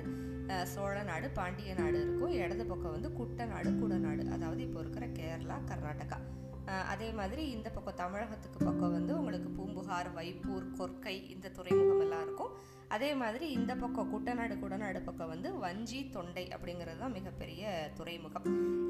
சோழ 0.73 0.95
நாடு 1.11 1.29
பாண்டிய 1.39 1.73
நாடு 1.81 1.97
இருக்கும். 2.03 2.35
இடது 2.41 2.65
பக்கம் 2.73 2.95
வந்து 2.97 3.11
குட்டநாடு 3.19 3.71
குடநாடு. 3.81 4.25
அதாவது 4.37 4.63
இப்போ 4.67 4.81
இருக்கிற 4.85 5.07
கேரளா 5.19 5.59
கர்நாடகா. 5.71 6.19
அதே 6.91 7.07
மாதிரி 7.19 7.43
இந்த 7.55 7.67
பக்கம் 7.75 7.99
தமிழகத்துக்கு 8.01 8.59
பக்கம் 8.65 8.95
வந்து 8.97 9.13
உங்களுக்கு 9.19 9.49
பூம்புகார் 9.57 10.09
வைப்பூர் 10.17 10.67
கொர்க்கை 10.79 11.15
இந்த 11.35 11.51
துறைமுகம் 11.57 12.03
எல்லாம் 12.05 12.23
இருக்கும். 12.25 12.51
அதே 12.95 13.09
மாதிரி 13.21 13.45
இந்த 13.57 13.71
பக்கம் 13.81 14.11
குட்டநாடு 14.11 14.53
குடநாடு 14.61 14.99
பக்கம் 15.07 15.31
வந்து 15.33 15.49
வஞ்சி 15.63 15.99
தொண்டை 16.15 16.45
அப்படிங்கிறது 16.55 16.99
தான் 17.03 17.15
மிகப்பெரிய 17.17 17.63
துறைமுகம். 17.97 18.45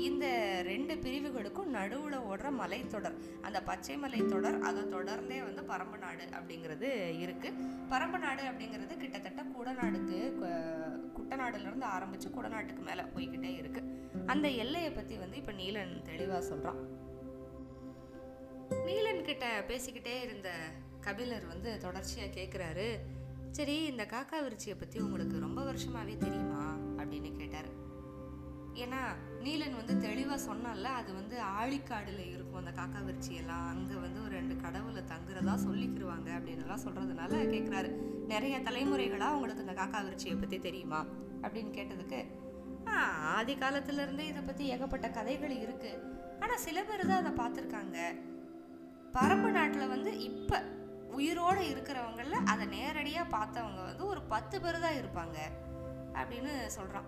இந்த 0.10 0.26
ரெண்டு 0.70 0.94
பிரிவுகளுக்கும் 1.06 1.74
நடுவில் 1.78 2.18
ஓடுற 2.30 2.50
மலைத்தொடர் 2.60 3.18
அந்த 3.48 3.62
பச்சை 3.70 3.98
மலைத்தொடர் 4.04 4.58
அதை 4.70 4.84
தொடர்ந்தே 4.96 5.40
வந்து 5.48 5.64
பரம்பு 5.72 6.00
நாடு 6.06 6.26
அப்படிங்கிறது 6.38 6.90
இருக்குது 7.26 7.66
பரம்பு 7.94 8.20
நாடு 8.26 8.44
அப்படிங்கிறது 8.52 8.96
கிட்டத்தட்ட 9.04 9.44
குடநாடுக்கு 9.58 10.20
குட்டநாடுலேருந்து 11.18 11.88
ஆரம்பித்து 11.96 12.30
குடநாட்டுக்கு 12.38 12.84
மேலே 12.90 13.06
போய்கிட்டே 13.16 13.54
இருக்குது 13.62 13.88
அந்த 14.34 14.48
எல்லையை 14.64 14.92
பற்றி 14.92 15.16
வந்து 15.18 15.38
இப்போ 15.38 15.54
நீலன் 15.62 15.94
தெளிவாக 16.10 16.42
சொல்கிறான் 16.42 16.80
நீலன் 18.90 19.28
கிட்ட 19.30 19.46
பேசிக்கிட்டே 19.70 20.14
இருந்த 20.26 20.50
கபிலர் 21.06 21.46
வந்து 21.52 21.70
தொடர்ச்சியாக 21.84 22.36
கேட்குறாரு 22.38 22.88
சரி 23.58 23.76
இந்த 23.90 24.04
காக்கா 24.14 24.38
விருச்சியை 24.46 24.76
பற்றி 24.80 24.98
உங்களுக்கு 25.06 25.36
ரொம்ப 25.44 25.60
வருஷமாகவே 25.68 26.16
தெரியுமா? 26.24 26.64
அப்படின்னு 27.00 27.30
கேட்டார். 27.40 27.70
ஏன்னா 28.84 29.02
நீலன் 29.46 29.78
வந்து 29.80 29.94
தெளிவாக 30.06 30.38
சொன்னால 30.48 30.92
அது 31.00 31.12
வந்து 31.20 31.36
ஆழிக்காடில் 31.60 32.24
இருக்கும். 32.34 32.60
அந்த 32.62 32.72
காக்கா 32.80 33.00
விருச்சியெல்லாம் 33.08 33.66
அங்கே 33.72 33.98
வந்து 34.06 34.20
ஒரு 34.26 34.34
ரெண்டு 34.40 34.56
கடவுளை 34.66 35.04
தங்குறதா 35.14 35.56
சொல்லிக்கிருவாங்க 35.68 36.30
அப்படின்னு 36.38 36.80
சொல்கிறதுனால 36.86 37.42
கேட்குறாரு 37.54 37.92
நிறைய 38.34 38.58
தலைமுறைகளாக 38.70 39.36
உங்களுக்கு 39.38 39.66
இந்த 39.66 39.76
காக்கா 39.82 40.02
விருச்சியை 40.08 40.36
பற்றி 40.36 40.60
தெரியுமா? 40.68 41.02
அப்படின்னு 41.44 41.74
கேட்டதுக்கு 41.80 42.22
ஆதி 43.36 43.54
காலத்துலேருந்தே 43.64 44.26
இதை 44.32 44.42
பற்றி 44.42 44.66
ஏகப்பட்ட 44.74 45.08
கதைகள் 45.18 45.56
இருக்குது 45.64 46.02
ஆனால் 46.44 46.64
சில 46.66 46.78
பேர் 46.90 47.10
தான் 47.12 47.22
அதை 47.22 47.32
பார்த்துருக்காங்க. 47.42 47.98
பரம்பு 49.14 49.50
நாட்டில் 49.52 49.88
வந்து 49.88 50.20
இப்போ 50.20 50.58
உயிரோடு 51.14 51.62
இருக்கிறவங்களில் 51.64 52.46
அதை 52.46 52.66
நேரடியாக 52.68 53.34
பார்த்தவங்க 53.34 53.82
வந்து 53.84 54.04
ஒரு 54.06 54.22
பத்து 54.28 54.62
பேர் 54.62 54.80
தான் 54.80 54.98
இருப்பாங்க 54.98 55.38
அப்படின்னு 56.14 56.52
சொல்கிறான் 56.68 57.08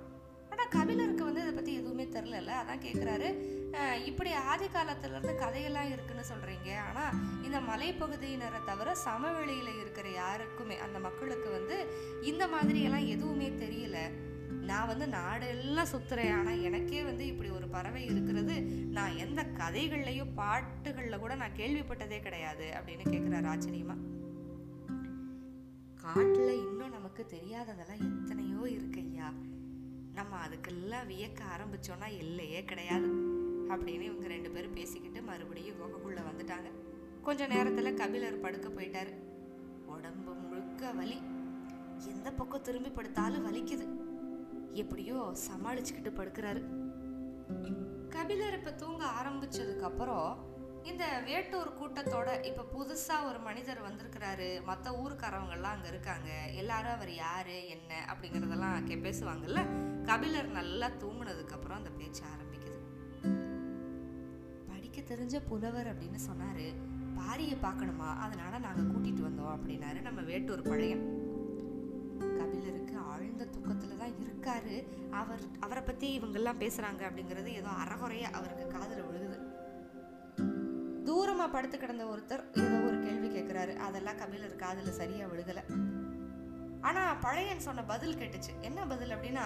ஆனால் 0.52 0.70
கபிலருக்கு 0.70 1.24
வந்து 1.24 1.42
இதை 1.42 1.54
பற்றி 1.54 1.74
எதுவுமே 1.76 2.06
தெரில 2.06 2.52
அதான் 2.52 2.84
கேட்குறாரு 2.84 3.28
இப்படி 4.06 4.32
ஆதி 4.46 4.68
காலத்துலேருந்து 4.68 5.36
கதையெல்லாம் 5.36 5.92
இருக்குன்னு 5.92 6.24
சொல்கிறீங்க 6.32 6.70
ஆனால் 6.80 7.14
இந்த 7.44 7.60
மலைப்பகுதியினரை 7.60 8.60
தவிர 8.66 8.96
சமவெளியில் 8.96 9.80
இருக்கிற 9.80 10.10
யாருக்குமே 10.10 10.78
அந்த 10.80 11.00
மக்களுக்கு 11.00 11.50
வந்து 11.52 11.78
இந்த 12.24 12.48
மாதிரியெல்லாம் 12.48 13.08
எதுவுமே 13.08 13.50
தெரியல. 13.50 13.98
நான் 14.62 14.88
வந்து 14.88 15.06
நாடெல்லாம் 15.06 15.92
சுத்துறேன். 15.92 16.34
ஆனால் 16.34 16.62
எனக்கே 16.62 17.04
வந்து 17.04 17.26
இப்படி 17.26 17.50
ஒரு 17.50 17.68
பறவை 17.68 18.06
இருக்கிறது 18.06 18.62
நான் 18.92 19.16
எந்த 19.16 19.44
கதைகள்லையும் 19.44 20.34
பாட்டுகளில் 20.36 21.20
கூட 21.20 21.36
நான் 21.36 21.58
கேள்விப்பட்டதே 21.58 22.20
கிடையாது 22.20 22.74
அப்படின்னு 22.78 23.06
கேட்குறாரு 23.10 23.50
ஆச்சரியமா. 23.54 23.96
காட்டில் 25.96 26.54
இன்னும் 26.58 26.90
நமக்கு 26.90 27.26
தெரியாததெல்லாம் 27.30 28.02
எத்தனையோ 28.02 28.70
இருக்கு 28.70 29.02
ஐயா. 29.02 29.34
நம்ம 30.14 30.36
அதுக்கெல்லாம் 30.48 31.08
வியக்க 31.08 31.42
ஆரம்பிச்சோன்னா 31.56 32.08
இல்லையே 32.18 32.66
கிடையாது 32.66 33.08
அப்படின்னு 33.70 34.02
இவங்க 34.02 34.28
ரெண்டு 34.28 34.52
பேரும் 34.52 34.74
பேசிக்கிட்டு 34.74 35.22
மறுபடியும் 35.22 35.76
குகைக்குள்ளே 35.76 36.22
வந்துட்டாங்க. 36.30 36.72
கொஞ்ச 37.22 37.48
நேரத்தில் 37.48 37.94
கபிலர் 37.94 38.40
படுக்க 38.40 38.70
போயிட்டாரு. 38.70 39.14
உடம்பு 39.86 40.34
முழுக்க 40.34 40.92
வலி. 40.92 41.20
எந்த 42.08 42.32
பக்கம் 42.32 42.62
திரும்பி 42.62 42.90
படுத்தாலும் 42.90 43.46
வலிக்குது. 43.48 44.10
எப்படியோ 44.74 45.34
சமாளிச்சுக்கிட்டு 45.48 46.10
படுக்கிறாரு. 46.10 46.80
கபிலர் 48.10 48.58
இப்ப 48.58 48.72
தூங்க 48.72 49.06
ஆரம்பிச்சதுக்கு 49.06 49.80
அப்புறம் 49.80 50.50
இந்த 50.84 51.22
வேட்டூர் 51.26 51.78
கூட்டத்தோட 51.82 52.44
இப்ப 52.44 52.64
புதுசா 52.64 53.28
ஒரு 53.28 53.40
மனிதர் 53.40 53.82
வந்திருக்கிறாரு. 53.82 54.64
மற்ற 54.64 54.92
ஊருக்காரவங்க 54.92 55.50
எல்லாம் 55.50 55.74
அங்க 55.74 55.88
இருக்காங்க. 55.88 56.50
எல்லாரும் 56.52 56.92
அவர் 56.92 57.14
யாரு 57.14 57.68
என்ன 57.68 58.06
அப்படிங்கறதெல்லாம் 58.06 58.84
கே 58.84 58.96
பேசுவாங்கல்ல? 58.96 59.60
கபிலர் 60.04 60.48
நல்லா 60.48 60.88
தூங்குனதுக்கு 60.88 61.50
அப்புறம் 61.50 61.78
அந்த 61.78 61.90
பேச்சு 61.90 62.24
ஆரம்பிக்குது. 62.24 62.80
படிக்க 64.68 65.02
தெரிஞ்ச 65.02 65.46
புலவர் 65.46 65.98
அப்படின்னு 65.98 66.20
சொன்னாரு. 66.30 66.74
பாரியை 67.16 67.58
பார்க்கணுமா? 67.62 68.16
அதனால 68.18 68.58
நாங்க 68.58 68.82
கூட்டிட்டு 68.82 69.24
வந்தோம் 69.24 69.58
அப்படின்னாரு 69.58 70.02
நம்ம 70.02 70.22
வேட்டூர் 70.22 70.62
பழையன். 70.62 71.20
கபிலருக்கு 72.38 72.98
ஆழ்ந்த 72.98 73.46
தூக்கத்துல 73.72 73.98
தான் 74.04 74.16
இருக்கார். 74.24 74.74
அவர் 75.20 75.44
அவரை 75.66 75.82
பற்றி 75.84 76.08
இவங்கெல்லாம் 76.18 76.62
பேசுகிறாங்க 76.64 77.02
அப்படிங்கிறது 77.10 77.50
ஏதோ 77.60 77.70
அறகுறையாக 77.84 78.38
அவருக்கு 78.38 78.66
காதில் 78.76 79.06
விழுகுது. 79.08 79.38
தூரமாக 81.08 81.50
படுத்து 81.54 81.78
கிடந்த 81.78 82.04
ஒருத்தர் 82.14 82.44
ஏதோ 82.64 82.76
ஒரு 82.88 82.98
கேள்வி 83.06 83.30
கேட்குறாரு 83.36 83.74
அதெல்லாம் 83.88 84.20
கபிலர் 84.22 84.62
காதில் 84.64 84.98
சரியாக 85.00 85.30
விழுகலை. 85.32 85.64
ஆனால் 86.90 87.20
பழையன் 87.26 87.66
சொன்ன 87.68 87.86
பதில் 87.94 88.20
கேட்டுச்சு. 88.22 88.54
என்ன 88.70 88.86
பதில் 88.92 89.16
அப்படின்னா 89.16 89.46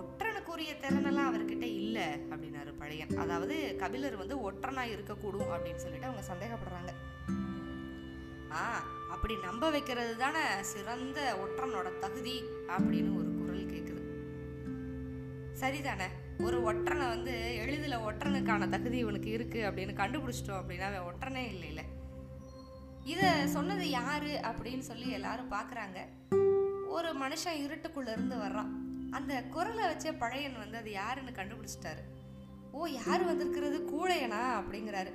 ஒற்றனுக்குரிய 0.00 0.72
திறனெல்லாம் 0.84 1.30
அவர்கிட்ட 1.30 1.66
இல்லை 1.80 2.08
அப்படின்னாரு 2.32 2.70
பழையன் 2.82 3.14
அதாவது 3.24 3.56
கபிலர் 3.82 4.20
வந்து 4.22 4.36
ஒற்றனாக 4.48 4.94
இருக்கக்கூடும் 4.94 5.52
அப்படின்னு 5.54 5.84
சொல்லிட்டு 5.84 6.10
அவங்க 6.10 6.24
சந்தேகப்படுறாங்க. 6.32 6.92
ஆ 8.60 8.64
அப்படி 9.14 9.34
நம்ப 9.44 9.64
வைக்கிறது 9.74 10.12
தானே 10.22 10.42
சிறந்த 10.72 11.18
ஒற்றனோட 11.42 11.88
தகுதி 12.04 12.36
அப்படின்னு 12.76 13.10
சரிதானே? 15.64 16.08
ஒரு 16.42 16.58
ஒற்றனை 16.60 17.08
வந்து 17.08 17.54
எளிதில் 17.54 17.98
ஒற்றனுக்கான 17.98 18.68
தகுதி 18.68 18.98
இவனுக்கு 18.98 19.38
இருக்குது 19.38 19.68
அப்படின்னு 19.68 19.94
கண்டுபிடிச்சிட்டோம் 19.94 20.60
அப்படின்னா 20.62 20.94
அவன் 20.94 21.14
ஒற்றனே 21.14 21.48
இல்லைல்ல. 21.48 21.80
இதை 23.04 23.46
சொன்னது 23.46 23.90
யாரு 23.90 24.40
அப்படின்னு 24.42 24.78
சொல்லி 24.78 25.08
எல்லாரும் 25.08 25.52
பார்க்குறாங்க 25.52 25.98
ஒரு 26.88 27.08
மனுஷன் 27.08 27.58
இருட்டுக்குள்ள 27.58 28.12
இருந்து 28.12 28.36
வர்றான். 28.36 28.68
அந்த 29.10 29.42
குரலை 29.42 29.84
வச்சே 29.84 30.18
பழையன் 30.18 30.58
வந்து 30.58 30.78
அது 30.78 30.90
யாருன்னு 30.90 31.30
கண்டுபிடிச்சிட்டாரு. 31.30 32.02
ஓ 32.72 32.86
யார் 32.86 33.24
வந்திருக்கிறது? 33.24 33.78
கூழையனா 33.78 34.40
அப்படிங்கிறாரு. 34.60 35.12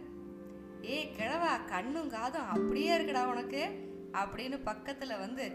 ஏய் 0.81 1.11
கிழவா 1.17 1.65
கண்ணும் 1.65 2.09
காதும் 2.09 2.49
அப்படியே 2.49 2.97
இருக்குடா 2.97 3.25
உனக்கு? 3.25 3.87
அப்படின்னு 4.13 4.63
பக்கத்தில் 4.63 5.17
வந்து 5.17 5.53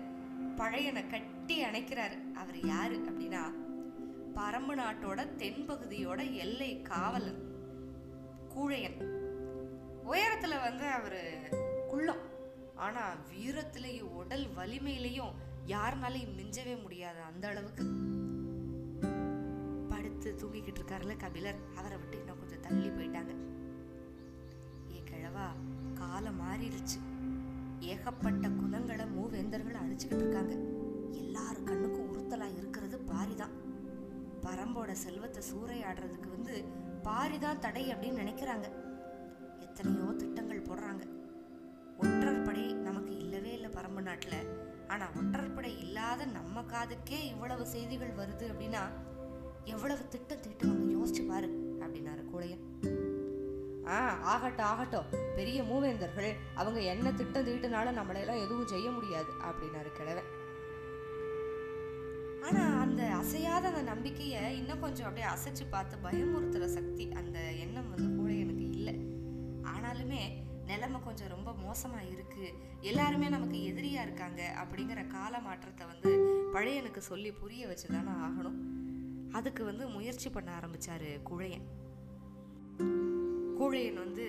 பழையனை 0.57 1.07
கட்டி 1.07 1.65
அணைக்கிறாரு. 1.65 2.33
அவர் 2.33 2.67
யாரு 2.67 2.97
அப்படின்னா 2.97 3.63
பரம்பு 4.35 4.75
நாட்டோட 4.77 5.29
தென்பகுதியோட 5.39 6.33
எல்லை 6.33 6.83
காவலன் 6.83 7.53
கூழையன். 8.49 9.01
உயரத்துல 10.11 10.61
வந்து 10.61 10.85
அவரு 10.85 11.41
குள்ளம். 11.89 12.33
ஆனா 12.75 13.15
வீரத்திலையும் 13.33 14.01
உடல் 14.01 14.47
வலிமையிலையும் 14.57 15.33
யாருனாலையும் 15.67 16.35
மிஞ்சவே 16.39 16.83
முடியாது 16.83 17.21
அந்த 17.21 17.49
அளவுக்கு. 17.49 17.85
படுத்து 19.89 20.35
தூங்கிக்கிட்டு 20.39 20.83
இருக்காருல 20.85 21.17
கபிலர். 21.17 21.59
அவரை 21.77 21.99
விட்டு 21.99 22.19
இன்னும் 22.19 22.39
கொஞ்சம் 22.39 22.61
தள்ளி 22.61 22.89
போயிட்டாங்க. 22.89 23.35
ஏ 24.95 25.03
கிழவா 25.11 25.47
காலம் 25.95 26.41
மாறிடுச்சு. 26.41 27.03
ஏகப்பட்ட 27.81 28.49
குலங்களை 28.49 29.07
மூவேந்தர்கள் 29.19 29.75
அழிச்சுக்கிட்டு 29.75 30.17
இருக்காங்க. 30.17 30.55
எல்லார் 31.11 31.63
கண்ணுக்கும் 31.63 32.13
உறுத்தலா 32.13 32.57
இருக்கிறது 32.57 33.01
பாரிதான். 33.09 33.64
பரம்போட 34.47 34.93
செல்வத்தை 35.05 35.43
சூறையாடுறதுக்கு 35.51 36.29
வந்து 36.37 36.55
பாரிதான் 37.07 37.63
தடை 37.65 37.85
அப்படின்னு 37.93 38.23
நினைக்கிறாங்க. 38.23 38.67
எத்தனையோ 39.67 40.07
திட்டங்கள் 40.23 40.67
போடுறாங்க. 40.69 41.03
ஒற்றற்படை 42.03 42.65
நமக்கு 42.87 43.13
இல்லவே 43.19 43.53
இல்லை 43.53 43.71
பரம்பு 43.71 44.03
நாட்டில். 44.09 44.39
ஆனால் 44.89 45.15
ஒற்றற்படை 45.21 45.71
இல்லாத 45.79 46.25
நம்ம 46.39 46.65
காதுக்கே 46.73 47.19
இவ்வளவு 47.33 47.65
செய்திகள் 47.67 48.19
வருது 48.21 48.47
அப்படின்னா 48.53 48.83
எவ்வளவு 49.65 50.03
திட்டம் 50.09 50.43
தீட்டுவாங்க 50.47 50.87
யோசிச்சு 50.97 51.23
பாரு 51.29 51.49
அப்படின்னாரு 51.83 52.23
கூடையன் 52.33 52.65
ஆ 53.95 53.97
ஆகட்டும் 54.33 54.67
ஆகட்டும். 54.67 55.09
பெரிய 55.37 55.59
மூவேந்தர்கள் 55.63 56.31
அவங்க 56.61 56.79
என்ன 56.93 57.13
திட்டம் 57.13 57.47
தீட்டுனாலும் 57.49 57.99
நம்மளையெல்லாம் 57.99 58.43
எதுவும் 58.45 58.71
செய்ய 58.73 58.87
முடியாது 58.91 59.31
அப்படின்னாரு 59.49 59.91
கிழவன். 59.99 60.31
ஆனால் 62.47 62.74
அந்த 63.05 63.17
அசையாத 63.23 63.65
அந்த 63.71 63.81
நம்பிக்கையை 63.89 64.43
இன்னும் 64.59 64.83
கொஞ்சம் 64.83 65.07
அப்படியே 65.07 65.27
அசைச்சு 65.33 65.65
பார்த்து 65.71 65.95
பயமுறுத்துகிற 66.05 66.67
சக்தி 66.75 67.05
அந்த 67.21 67.39
எண்ணம் 67.65 67.89
வந்து 67.95 68.07
கூடையனுக்கு 68.19 68.65
இல்லை. 68.77 68.95
ஆனாலுமே 69.73 70.21
நிலைமை 70.69 70.99
கொஞ்சம் 71.07 71.29
ரொம்ப 71.35 71.51
மோசமாக 71.65 72.05
இருக்குது 72.13 72.53
எல்லாருமே 72.91 73.27
நமக்கு 73.35 73.59
எதிரியாக 73.71 74.07
இருக்காங்க 74.09 74.41
அப்படிங்கிற 74.63 75.03
கால 75.07 75.41
மாற்றத்தை 75.47 75.87
வந்து 75.87 76.11
பழையனுக்கு 76.55 77.03
சொல்லி 77.11 77.33
புரிய 77.41 77.67
வச்சு 77.71 77.89
தானே 77.89 78.15
ஆகணும். 78.27 78.57
அதுக்கு 79.39 79.65
வந்து 79.71 79.87
முயற்சி 79.97 80.31
பண்ண 80.37 80.51
ஆரம்பித்தார் 80.59 81.09
குழையன். 81.31 81.67
கூழையன் 83.59 84.01
வந்து 84.05 84.27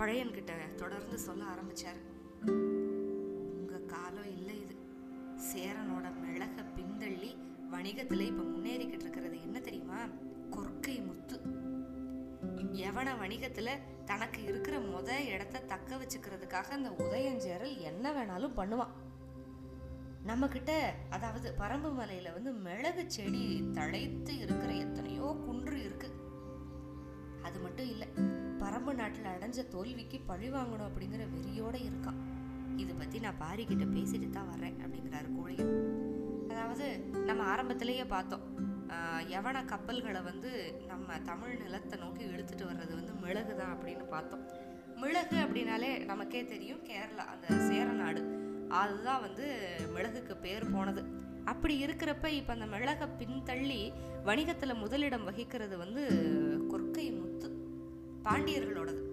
பழையன்கிட்ட 0.00 0.54
தொடர்ந்து 0.82 1.18
சொல்ல 1.26 1.44
ஆரம்பித்தார் 1.54 2.00
உங்கள் 3.58 3.86
காலம் 3.94 4.32
இல்லை 4.38 4.56
இது. 4.64 4.78
சேரனோட 5.50 6.06
மிளக 6.24 6.64
பிந்தள்ளி 6.78 7.32
வணிகத்துல 7.72 8.20
இப்ப 8.20 8.42
முன்னேறிக்கிட்டு 8.42 9.00
இருக்கிறது 9.00 9.40
என்ன 9.40 9.60
தெரியுமா? 9.60 10.00
கொற்கை 10.50 11.06
முத்து. 11.06 11.40
எவன 12.72 13.08
வணிகத்துல 13.22 13.70
தனக்கு 14.04 14.42
இருக்கிற 14.42 14.78
முத 14.78 15.26
இடத்த 15.26 15.58
தக்க 15.58 15.96
வச்சுக்கிறதுக்காக 15.96 16.68
அந்த 16.70 16.90
உதயஞ்சேரல் 16.90 17.78
என்ன 17.78 18.12
வேணாலும் 18.12 18.56
பண்ணுவான். 18.56 18.94
நம்ம 20.22 20.48
கிட்ட 20.48 20.94
அதாவது 21.10 21.54
பரம்பு 21.58 21.90
மலையில 21.98 22.32
வந்து 22.32 22.52
மிளகு 22.52 23.10
செடி 23.10 23.62
தழைத்து 23.74 24.38
இருக்கிற 24.38 24.72
எத்தனையோ 24.72 25.36
குன்று 25.46 25.84
இருக்கு. 25.84 26.10
அது 27.42 27.60
மட்டும் 27.60 27.88
இல்லை 27.88 28.08
பரம்பு 28.58 28.94
நாட்டில் 28.94 29.24
அடைஞ்ச 29.24 29.68
தோல்விக்கு 29.68 30.20
பழி 30.26 30.50
வாங்கணும் 30.50 30.88
அப்படிங்கிற 30.88 31.28
வெறியோட 31.36 31.76
இருக்கான். 31.76 32.20
இதை 32.76 32.94
பத்தி 32.94 33.18
நான் 33.18 33.40
பாரிக்கிட்ட 33.40 33.86
பேசிட்டு 33.96 34.30
தான் 34.30 34.48
வரேன் 34.48 34.76
அப்படிங்கிறாரு 34.78 35.28
கோழியன். 35.38 36.07
அதாவது 36.58 36.86
நம்ம 37.26 37.42
ஆரம்பத்திலேயே 37.50 38.04
பார்த்தோம். 38.12 38.44
எவன 38.90 39.32
யவன 39.32 39.58
கப்பல்களை 39.72 40.20
வந்து 40.28 40.50
நம்ம 40.86 41.18
தமிழ் 41.28 41.52
நிலத்தை 41.60 41.96
நோக்கி 42.00 42.22
இழுத்துட்டு 42.24 42.64
வர்றது 42.70 42.92
வந்து 42.98 43.12
மிளகு 43.24 43.52
தான் 43.60 43.72
அப்படின்னு 43.74 44.04
பார்த்தோம். 44.14 44.42
மிளகு 45.02 45.36
அப்படின்னாலே 45.44 45.90
நமக்கே 46.10 46.40
தெரியும் 46.44 46.82
கேரளா 46.88 47.26
அந்த 47.34 47.46
சேர 47.68 47.86
நாடு. 48.00 48.22
அதுதான் 48.80 49.22
வந்து 49.26 49.46
மிளகுக்கு 49.94 50.36
பேர் 50.46 50.66
போனது. 50.74 51.04
அப்படி 51.52 51.76
இருக்கிறப்ப 51.84 52.26
இப்போ 52.38 52.52
அந்த 52.58 52.68
மிளகை 52.74 53.08
பின்தள்ளி 53.20 53.80
வணிகத்தில் 54.24 54.80
முதலிடம் 54.84 55.28
வகிக்கிறது 55.30 55.78
வந்து 55.84 56.04
கொற்கை 56.72 57.06
முத்து 57.20 57.50
பாண்டியர்களோடது. 58.26 59.04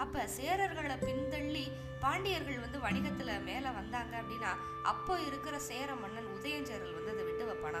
அப்ப 0.00 0.26
சேரர்களை 0.26 0.96
பின்தள்ளி 0.96 1.64
பாண்டியர்கள் 2.00 2.58
வந்து 2.58 2.78
வணிகத்துல 2.78 3.42
மேல 3.44 3.70
வந்தாங்க 3.70 4.20
அப்படின்னா 4.20 4.52
அப்போ 4.82 5.20
இருக்கிற 5.20 5.58
சேர 5.58 5.94
மன்னன் 5.94 6.26
உதயஞ்சேரல் 6.26 6.94
வந்து 6.94 7.10
அதை 7.10 7.24
விட்டு 7.24 7.44
வைப்பானா 7.46 7.80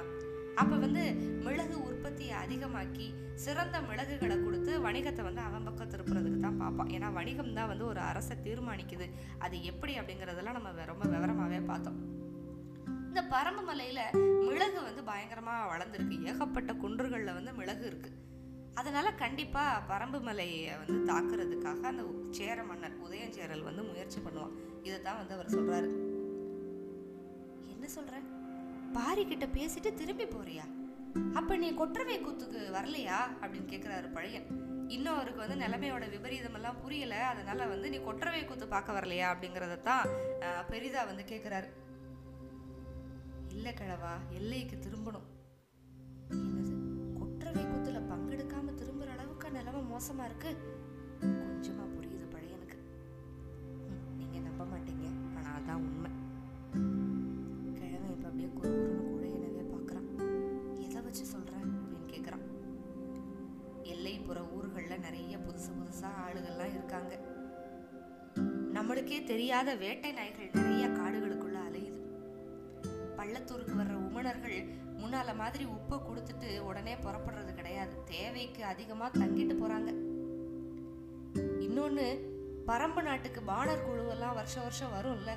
அப்ப 0.54 0.76
வந்து 0.76 1.14
மிளகு 1.42 1.82
உற்பத்தியை 1.82 2.36
அதிகமாக்கி 2.36 3.14
சிறந்த 3.34 3.80
மிளகுகளை 3.80 4.44
கொடுத்து 4.44 4.78
வணிகத்தை 4.78 5.22
வந்து 5.22 5.40
அவன் 5.40 5.64
பக்கம் 5.64 5.90
திருப்புறதுக்கு 5.90 6.40
தான் 6.40 6.56
பார்ப்பான். 6.56 6.86
ஏன்னா 6.86 7.12
வணிகம் 7.12 7.54
தான் 7.54 7.68
வந்து 7.68 7.86
ஒரு 7.86 8.00
அரசை 8.00 8.36
தீர்மானிக்குது. 8.44 9.10
அது 9.38 9.64
எப்படி 9.64 9.98
அப்படிங்கறதெல்லாம் 9.98 10.52
நம்ம 10.52 10.70
வெ- 10.72 10.84
ரொம்ப 10.84 11.04
விவரமாவே 11.04 11.64
பார்த்தோம். 11.64 11.98
இந்த 12.86 13.22
பரம்பு 13.22 13.62
மலையில 13.72 14.00
மிளகு 14.46 14.82
வந்து 14.82 15.02
பயங்கரமா 15.02 15.54
வளர்ந்துருக்கு. 15.74 16.22
ஏகப்பட்ட 16.22 16.72
குன்றுகள்ல 16.72 17.34
வந்து 17.34 17.54
மிளகு 17.54 17.86
இருக்கு. 17.86 18.10
அதனால் 18.74 19.14
கண்டிப்பாக 19.14 19.82
பரம்பு 19.90 20.20
மலையை 20.20 20.76
வந்து 20.80 21.12
தாக்குறதுக்காக 21.12 21.82
அந்த 21.92 22.04
சேர 22.30 22.64
மன்னர் 22.64 23.00
உதயஞ்சேரல் 23.06 23.66
வந்து 23.68 23.82
முயற்சி 23.82 24.20
பண்ணுவான். 24.20 24.54
தான் 25.02 25.18
வந்து 25.20 25.34
அவர் 25.34 25.54
சொல்கிறாரு 25.56 25.88
என்ன 27.72 27.88
சொல்கிற 27.96 28.16
பாரி 28.92 29.22
கிட்ட 29.26 29.46
பேசிட்டு 29.46 29.90
திரும்பி 29.94 30.24
போறியா? 30.24 30.64
அப்ப 31.34 31.56
நீ 31.56 31.68
கொற்றவை 31.74 32.16
கூத்துக்கு 32.20 32.60
வரலையா? 32.76 33.18
அப்படின்னு 33.42 33.70
கேக்குறாரு 33.72 34.08
பழையன். 34.12 34.46
இன்னும் 34.88 35.14
அவருக்கு 35.14 35.42
வந்து 35.42 35.58
நிலைமையோட 35.64 36.10
விபரீதம் 36.10 36.56
எல்லாம் 36.58 36.80
புரியல. 36.82 37.16
அதனால 37.32 37.66
வந்து 37.66 37.90
நீ 37.90 37.98
கொற்றவை 38.08 38.44
கூத்து 38.44 38.68
பார்க்க 38.74 38.96
வரலையா? 38.98 39.26
அப்படிங்கறதத்தான் 39.32 39.82
தான் 39.82 40.66
பெரிதா 40.70 41.02
வந்து 41.10 41.24
கேக்குறாரு. 41.32 41.68
இல்ல 43.48 43.70
கிழவா 43.70 44.14
எல்லைக்கு 44.38 44.76
திரும்பணும். 44.86 45.28
என்னது? 46.34 46.74
கொற்றவை 47.20 47.64
கூத்துல 47.64 48.00
பங்கெடுக்க 48.10 48.56
மோசமா 49.90 50.24
இருக்கு. 50.24 50.50
கொஞ்சமா 51.20 51.84
புரியுது 51.94 52.26
பழையனுக்கு 52.34 52.76
ம், 53.88 54.16
நீங்க 54.16 54.38
நம்ப 54.38 54.64
மாட்டீங்க. 54.64 55.06
ஆனா 55.36 55.58
அதான் 55.58 55.80
உண்மை. 55.80 56.10
கிழமை 57.74 58.10
இப்ப 58.10 58.28
அப்படியே 58.28 58.48
குறுகுறுன்னு 58.54 59.10
கூட 59.10 59.26
எனவே 59.26 59.64
பாக்குறான். 59.74 60.08
எதை 60.80 61.02
வச்சு 61.02 61.24
சொல்ற 61.24 61.54
அப்படின்னு 61.64 62.10
கேக்குறான். 62.12 62.44
எல்லைப்புற 63.84 64.40
ஊர்கள்ல 64.58 64.98
நிறைய 64.98 65.38
புதுசு 65.38 65.70
புதுசா 65.78 66.10
ஆளுகள்லாம் 66.26 66.74
இருக்காங்க. 66.74 67.12
நம்மளுக்கே 68.74 69.24
தெரியாத 69.24 69.74
வேட்டை 69.74 70.12
நாய்கள் 70.12 70.50
நிறைய 70.52 70.86
காடுகளுக்குள்ள 70.88 71.58
அலையுது. 71.68 71.98
பள்ளத்தூருக்கு 73.16 73.74
வர்ற 73.78 73.94
உமணர்கள் 74.08 74.58
முன்னால 75.00 75.34
மாதிரி 75.34 75.64
உப்பை 75.64 75.98
கொடுத்துட்டு 75.98 76.58
உடனே 76.58 76.94
புறப்படுறது 76.94 77.54
கிடையாது. 77.54 78.04
தேவைக்கு 78.04 78.64
அதிகமா 78.64 79.10
தங்கிட்டு 79.10 79.56
போறாங்க. 79.62 80.08
இன்னொன்னு 81.34 82.18
பரம்பு 82.66 83.02
நாட்டுக்கு 83.02 83.42
பாணர் 83.42 83.88
குழுவெல்லாம் 83.88 84.34
வருஷம் 84.34 84.62
வருஷம் 84.62 84.92
வரும்ல. 84.92 85.30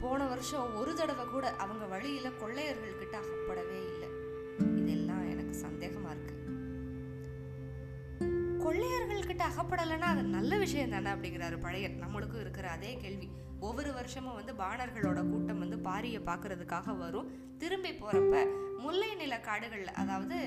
போன 0.00 0.26
வருஷம் 0.26 0.76
ஒரு 0.76 0.94
தடவை 0.94 1.26
கூட 1.26 1.50
அவங்க 1.50 1.84
வழியில 1.84 2.30
கொள்ளையர்கள் 2.30 2.98
கிட்ட 2.98 3.16
அகப்படவே 3.16 3.78
இல்லை. 3.92 4.08
இதெல்லாம் 4.82 5.30
எனக்கு 5.30 5.58
சந்தேகமா 5.58 6.10
இருக்கு. 6.10 6.34
கொள்ளையர்கள் 8.58 9.26
கிட்ட 9.26 9.46
அகப்படலைன்னா 9.46 10.08
அது 10.12 10.22
நல்ல 10.22 10.58
விஷயம் 10.58 10.90
தானே 10.90 11.10
அப்படிங்கிறாரு 11.10 11.60
பழைய 11.60 11.88
நம்மளுக்கும் 11.88 12.40
இருக்கிற 12.40 12.70
அதே 12.70 12.94
கேள்வி. 12.94 13.28
ஒவ்வொரு 13.68 13.90
வருஷமும் 13.98 14.36
வந்து 14.38 14.52
பாணர்களோட 14.62 15.20
கூட்டம் 15.32 15.62
வந்து 15.64 15.76
பாரியை 15.88 16.20
பார்க்கறதுக்காக 16.28 16.94
வரும். 17.02 17.28
திரும்பி 17.62 17.90
போகிறப்ப 18.00 18.36
முல்லை 18.84 19.08
நில 19.20 19.34
காடுகளில் 19.46 19.96
அதாவது 20.00 20.38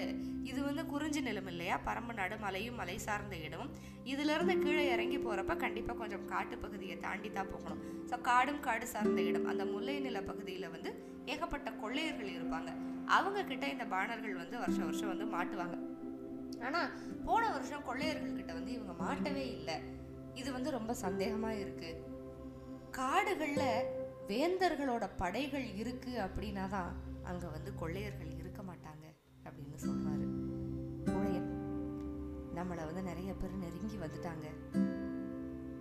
இது 0.50 0.60
வந்து 0.68 0.84
குறிஞ்சி 0.92 1.22
நிலம் 1.28 1.50
இல்லையா? 1.52 1.76
பரம்பு 1.88 2.14
நாடு 2.20 2.36
மலையும் 2.44 2.78
மலை 2.82 2.98
சார்ந்த 3.06 3.36
இடம். 3.48 3.70
இதுலேருந்து 4.12 4.56
கீழே 4.64 4.84
இறங்கி 4.96 5.18
போகிறப்ப 5.26 5.56
கண்டிப்பாக 5.64 5.98
கொஞ்சம் 6.02 6.26
காட்டு 6.32 6.58
பகுதியை 6.66 6.96
தாண்டி 7.06 7.30
தான் 7.38 7.52
போகணும். 7.54 7.82
ஸோ 8.10 8.18
காடும் 8.30 8.62
காடு 8.68 8.86
சார்ந்த 8.94 9.22
இடம். 9.30 9.48
அந்த 9.54 9.66
முல்லை 9.74 9.96
நில 10.08 10.22
பகுதியில் 10.30 10.74
வந்து 10.76 10.92
ஏகப்பட்ட 11.34 11.72
கொள்ளையர்கள் 11.82 12.36
இருப்பாங்க. 12.38 12.72
அவங்க 13.18 13.40
கிட்ட 13.52 13.66
இந்த 13.76 13.88
பாணர்கள் 13.96 14.36
வந்து 14.44 14.56
வருஷம் 14.64 14.88
வருஷம் 14.90 15.12
வந்து 15.14 15.28
மாட்டுவாங்க. 15.36 15.78
ஆனால் 16.68 16.90
போன 17.28 17.44
வருஷம் 17.56 17.88
கொள்ளையர்கள் 17.90 18.38
கிட்ட 18.40 18.52
வந்து 18.60 18.72
இவங்க 18.78 18.94
மாட்டவே 19.06 19.46
இல்லை. 19.58 19.78
இது 20.42 20.50
வந்து 20.58 20.70
ரொம்ப 20.78 20.92
சந்தேகமாக 21.06 21.62
இருக்குது 21.64 22.08
காடுகளில் 22.92 23.84
வேந்தர்களோட 24.28 25.10
படைகள் 25.18 25.76
இருக்கு 25.76 26.20
அப்படின்னா 26.20 26.70
தான் 26.70 26.96
அங்கே 27.24 27.46
வந்து 27.48 27.76
கொள்ளையர்கள் 27.76 28.38
இருக்க 28.38 28.62
மாட்டாங்க 28.62 29.06
அப்படின்னு 29.44 29.88
சொல்றாரு. 29.88 30.28
கோழையன் 31.06 31.50
நம்மளை 32.56 32.86
வந்து 32.86 33.02
நிறைய 33.02 33.34
பேர் 33.34 33.52
நெருங்கி 33.52 33.96
வந்துட்டாங்க. 33.96 34.78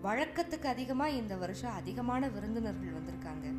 வழக்கத்துக்கு 0.03 0.65
அதிகமாக 0.65 1.11
இந்த 1.11 1.37
வருஷம் 1.37 1.73
அதிகமான 1.73 2.29
விருந்தினர்கள் 2.29 2.93
வந்திருக்காங்க. 2.93 3.55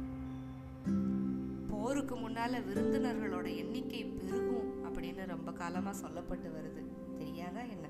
போருக்கு 1.68 2.16
முன்னால 2.16 2.62
விருந்தினர்களோட 2.70 3.56
எண்ணிக்கை 3.56 4.06
பெருகும் 4.06 4.86
அப்படின்னு 4.86 5.26
ரொம்ப 5.26 5.52
காலமா 5.52 5.90
சொல்லப்பட்டு 5.90 6.50
வருது. 6.58 6.84
தெரியாதா 7.18 7.60
என்ன? 7.60 7.88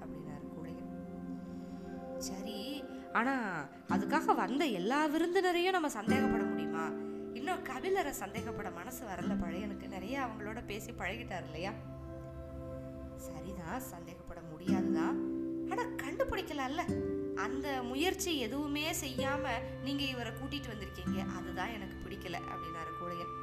அப்படின்னாரு 0.00 0.46
கோழையன். 0.56 0.92
சரி 2.18 2.84
ஆனால் 3.12 3.68
அதுக்காக 3.88 4.34
வந்த 4.34 4.64
எல்லா 4.64 5.06
விருந்தினரையும் 5.06 5.70
நம்ம 5.70 5.88
சந்தேகப்பட 5.88 6.50
முடியுமா? 6.50 6.84
இன்னும் 7.34 7.64
கபிலரை 7.64 8.12
சந்தேகப்பட 8.20 8.74
மனசு 8.74 9.06
வரல 9.06 9.34
பழையனுக்கு 9.42 9.88
நிறைய 9.88 10.20
அவங்களோட 10.20 10.64
பேசி 10.66 10.92
பழகிட்டார் 10.92 11.44
இல்லையா? 11.44 11.72
சரிதான் 13.16 13.80
சந்தேகப்பட 13.80 14.40
முடியாதுதான் 14.50 15.18
ஆனால் 15.70 15.94
கண்டுபிடிக்கலாம்ல. 15.94 16.84
அந்த 17.34 17.82
முயற்சி 17.82 18.38
எதுவுமே 18.38 18.92
செய்யாம 18.92 19.48
நீங்க 19.82 20.02
இவரை 20.02 20.32
கூட்டிட்டு 20.32 20.72
வந்திருக்கீங்க. 20.72 21.26
அதுதான் 21.38 21.68
எனக்கு 21.68 21.96
பிடிக்கல 22.04 22.38
அப்படின்னாரு 22.52 22.92
கூழையன். 23.00 23.34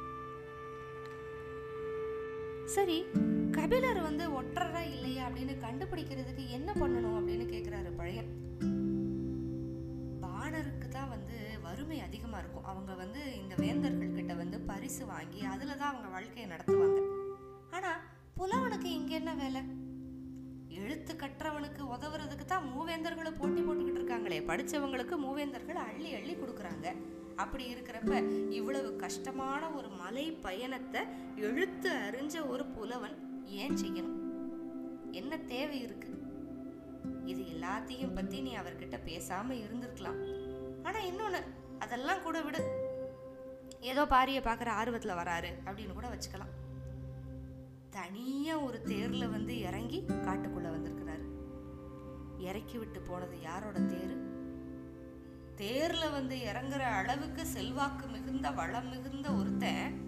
சரி 2.64 3.04
கபிலர் 3.50 4.02
வந்து 4.02 4.42
ஒற்றரா 4.42 4.90
இல்லையா 4.90 5.28
அப்படின்னு 5.28 5.54
கண்டுபிடிக்கிறதுக்கு 5.66 6.48
என்ன 6.48 6.72
பண்ணணும் 6.72 7.16
அப்படின்னு 7.18 7.46
கேக்குறாரு 7.54 7.96
பழையன். 7.96 8.46
அதிகமாக 12.28 12.44
இருக்கும். 12.44 12.68
அவங்க 12.70 12.92
வந்து 13.02 13.20
இந்த 13.40 13.54
வேந்தர்கள் 13.62 14.16
கிட்ட 14.16 14.32
வந்து 14.40 14.56
பரிசு 14.70 15.02
வாங்கி 15.10 15.40
அதில் 15.52 15.78
தான் 15.80 15.90
அவங்க 15.92 16.08
வாழ்க்கையை 16.14 16.46
நடத்துவாங்க. 16.52 16.98
ஆனா 17.76 17.90
புலவனுக்கு 18.38 18.88
இங்கே 18.98 19.14
என்ன 19.20 19.32
வேலை? 19.42 19.60
எழுத்து 20.80 21.12
கற்றவனுக்கு 21.22 21.82
உதவுறதுக்கு 21.94 22.44
தான் 22.50 22.66
மூவேந்தர்களும் 22.72 23.38
போட்டி 23.38 23.60
போட்டுக்கிட்டு 23.62 24.00
இருக்காங்களே. 24.00 24.38
படிச்சவங்களுக்கு 24.50 25.14
மூவேந்தர்கள் 25.24 25.80
அள்ளி 25.88 26.10
அள்ளி 26.18 26.34
கொடுக்குறாங்க. 26.34 26.88
அப்படி 27.42 27.64
இருக்கிறப்ப 27.74 28.12
இவ்வளவு 28.58 28.90
கஷ்டமான 29.04 29.62
ஒரு 29.78 29.88
மலை 30.02 30.26
பயணத்தை 30.46 31.02
எழுத்து 31.48 31.90
அறிஞ்ச 32.06 32.36
ஒரு 32.52 32.66
புலவன் 32.76 33.16
ஏன் 33.62 33.78
செய்யணும்? 33.82 34.18
என்ன 35.20 35.32
தேவை 35.52 35.78
இருக்கு? 35.86 36.12
இது 37.32 37.42
எல்லாத்தையும் 37.54 38.16
பத்தி 38.18 38.38
நீ 38.46 38.52
அவர்கிட்ட 38.62 38.98
பேசாம 39.10 39.56
இருந்திருக்கலாம். 39.64 40.20
ஆனா 40.86 40.98
இன்னொன்னு 41.10 41.40
அதெல்லாம் 41.78 42.22
கூட 42.22 42.40
விடு. 42.40 42.86
ஏதோ 43.80 44.04
பாரியை 44.04 44.40
பார்க்குற 44.40 44.68
ஆர்வத்தில் 44.68 45.18
வராரு. 45.22 45.50
அப்படின்னு 45.66 45.92
கூட 45.92 46.08
வச்சுக்கலாம். 46.08 46.54
தனியாக 47.90 48.60
ஒரு 48.60 48.82
தேரில் 48.82 49.28
வந்து 49.28 49.60
இறங்கி 49.60 50.04
காட்டுக்குள்ளே 50.08 50.70
வந்திருக்கிறாரு. 50.76 51.26
இறக்கி 52.38 52.78
விட்டு 52.78 53.00
போனது 53.00 53.40
யாரோட 53.40 53.78
தேர்? 53.80 54.16
தேரில் 55.56 56.10
வந்து 56.10 56.36
இறங்குற 56.36 56.78
அளவுக்கு 56.78 57.46
செல்வாக்கு 57.46 58.06
மிகுந்த 58.06 58.50
வளம் 58.50 58.88
மிகுந்த 58.88 59.30
ஒருத்தன் 59.30 60.06